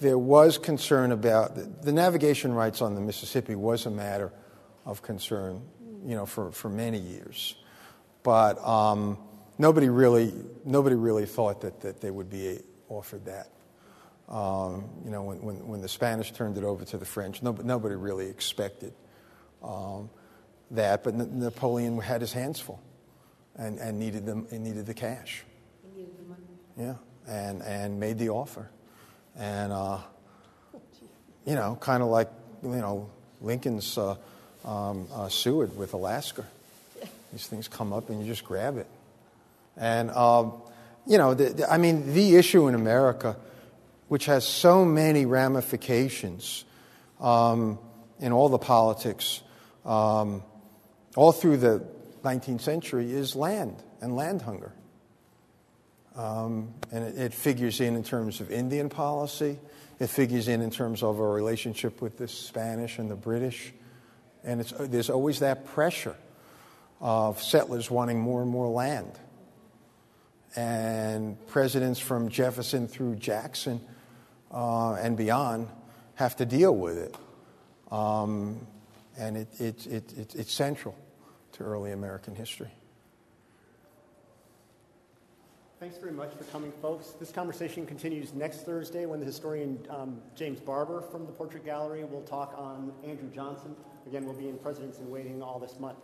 there 0.00 0.18
was 0.18 0.58
concern 0.58 1.12
about 1.12 1.54
the, 1.54 1.62
the 1.82 1.92
navigation 1.92 2.52
rights 2.52 2.82
on 2.82 2.94
the 2.94 3.00
Mississippi 3.00 3.54
was 3.54 3.86
a 3.86 3.90
matter 3.90 4.32
of 4.84 5.02
concern, 5.02 5.62
you 6.04 6.16
know, 6.16 6.26
for, 6.26 6.50
for 6.50 6.68
many 6.68 6.98
years. 6.98 7.54
But 8.24 8.58
um, 8.66 9.18
nobody 9.58 9.88
really 9.88 10.32
nobody 10.64 10.96
really 10.96 11.26
thought 11.26 11.60
that, 11.60 11.80
that 11.82 12.00
they 12.00 12.10
would 12.10 12.30
be 12.30 12.58
offered 12.88 13.26
that. 13.26 13.50
Um, 14.28 14.84
you 15.04 15.10
know, 15.10 15.22
when, 15.22 15.42
when, 15.42 15.68
when 15.68 15.80
the 15.82 15.88
Spanish 15.88 16.32
turned 16.32 16.56
it 16.56 16.64
over 16.64 16.84
to 16.86 16.96
the 16.98 17.04
French, 17.04 17.42
nobody, 17.42 17.68
nobody 17.68 17.94
really 17.94 18.26
expected 18.28 18.94
um, 19.62 20.08
that. 20.70 21.04
But 21.04 21.14
N- 21.14 21.38
Napoleon 21.40 21.98
had 22.00 22.20
his 22.22 22.32
hands 22.32 22.58
full 22.58 22.80
and, 23.56 23.78
and 23.78 23.98
needed, 23.98 24.24
them, 24.24 24.46
and 24.50 24.64
needed 24.64 24.86
the 24.86 24.94
cash. 24.94 25.44
He 25.82 26.00
needed 26.00 26.14
the 26.18 26.28
money. 26.28 26.42
Yeah, 26.76 26.94
and 27.28 27.62
and 27.62 28.00
made 28.00 28.18
the 28.18 28.30
offer, 28.30 28.70
and 29.36 29.72
uh, 29.72 29.98
you 31.44 31.54
know, 31.54 31.76
kind 31.80 32.02
of 32.02 32.08
like 32.08 32.30
you 32.62 32.68
know 32.70 33.10
Lincoln's 33.42 33.96
uh, 33.98 34.16
um, 34.64 35.06
uh, 35.14 35.28
Seward 35.28 35.76
with 35.76 35.92
Alaska. 35.92 36.44
These 37.32 37.46
things 37.46 37.68
come 37.68 37.92
up 37.92 38.08
and 38.10 38.20
you 38.20 38.26
just 38.26 38.44
grab 38.44 38.78
it, 38.78 38.86
and 39.76 40.10
um, 40.12 40.54
you 41.06 41.18
know, 41.18 41.34
the, 41.34 41.50
the- 41.50 41.70
I 41.72 41.76
mean, 41.78 42.14
the 42.14 42.36
issue 42.36 42.66
in 42.68 42.74
America, 42.74 43.36
which 44.08 44.26
has 44.26 44.46
so 44.46 44.84
many 44.84 45.26
ramifications 45.26 46.64
um, 47.20 47.78
in 48.20 48.32
all 48.32 48.48
the 48.48 48.58
politics, 48.58 49.42
um, 49.84 50.42
all 51.16 51.32
through 51.32 51.56
the 51.56 51.84
19th 52.22 52.60
century, 52.60 53.12
is 53.12 53.34
land 53.34 53.82
and 54.00 54.16
land 54.16 54.42
hunger. 54.42 54.72
Um, 56.16 56.74
and 56.92 57.04
it, 57.04 57.18
it 57.18 57.34
figures 57.34 57.80
in 57.80 57.96
in 57.96 58.04
terms 58.04 58.40
of 58.40 58.50
Indian 58.50 58.88
policy. 58.88 59.58
It 59.98 60.08
figures 60.08 60.48
in 60.48 60.60
in 60.60 60.70
terms 60.70 61.02
of 61.02 61.20
our 61.20 61.32
relationship 61.32 62.00
with 62.00 62.18
the 62.18 62.28
Spanish 62.28 62.98
and 62.98 63.10
the 63.10 63.16
British. 63.16 63.72
And 64.44 64.60
there's 64.60 65.10
always 65.10 65.40
that 65.40 65.64
pressure 65.64 66.16
of 67.00 67.42
settlers 67.42 67.90
wanting 67.90 68.20
more 68.20 68.42
and 68.42 68.50
more 68.50 68.68
land. 68.68 69.18
And 70.56 71.44
presidents 71.48 71.98
from 71.98 72.28
Jefferson 72.28 72.86
through 72.86 73.16
Jackson 73.16 73.80
uh, 74.52 74.94
and 74.94 75.16
beyond 75.16 75.68
have 76.14 76.36
to 76.36 76.46
deal 76.46 76.74
with 76.74 76.96
it. 76.96 77.16
Um, 77.90 78.66
and 79.18 79.36
it, 79.36 79.48
it, 79.60 79.86
it, 79.86 80.12
it, 80.18 80.34
it's 80.34 80.52
central 80.52 80.96
to 81.52 81.64
early 81.64 81.92
American 81.92 82.34
history. 82.34 82.70
Thanks 85.80 85.98
very 85.98 86.12
much 86.12 86.32
for 86.32 86.44
coming, 86.44 86.72
folks. 86.80 87.08
This 87.10 87.30
conversation 87.30 87.84
continues 87.84 88.32
next 88.32 88.64
Thursday 88.64 89.06
when 89.06 89.20
the 89.20 89.26
historian 89.26 89.78
um, 89.90 90.20
James 90.34 90.58
Barber 90.58 91.02
from 91.02 91.26
the 91.26 91.32
Portrait 91.32 91.64
Gallery 91.64 92.04
will 92.04 92.22
talk 92.22 92.54
on 92.56 92.92
Andrew 93.04 93.28
Johnson. 93.30 93.76
Again, 94.06 94.24
we'll 94.24 94.34
be 94.34 94.48
in 94.48 94.56
Presidents 94.58 94.98
in 94.98 95.10
Waiting 95.10 95.42
all 95.42 95.58
this 95.58 95.78
month. 95.78 95.98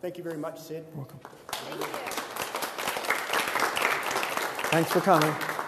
Thank 0.00 0.16
you 0.16 0.24
very 0.24 0.38
much, 0.38 0.58
Sid. 0.58 0.86
Thanks 4.76 4.92
for 4.92 5.00
coming. 5.00 5.65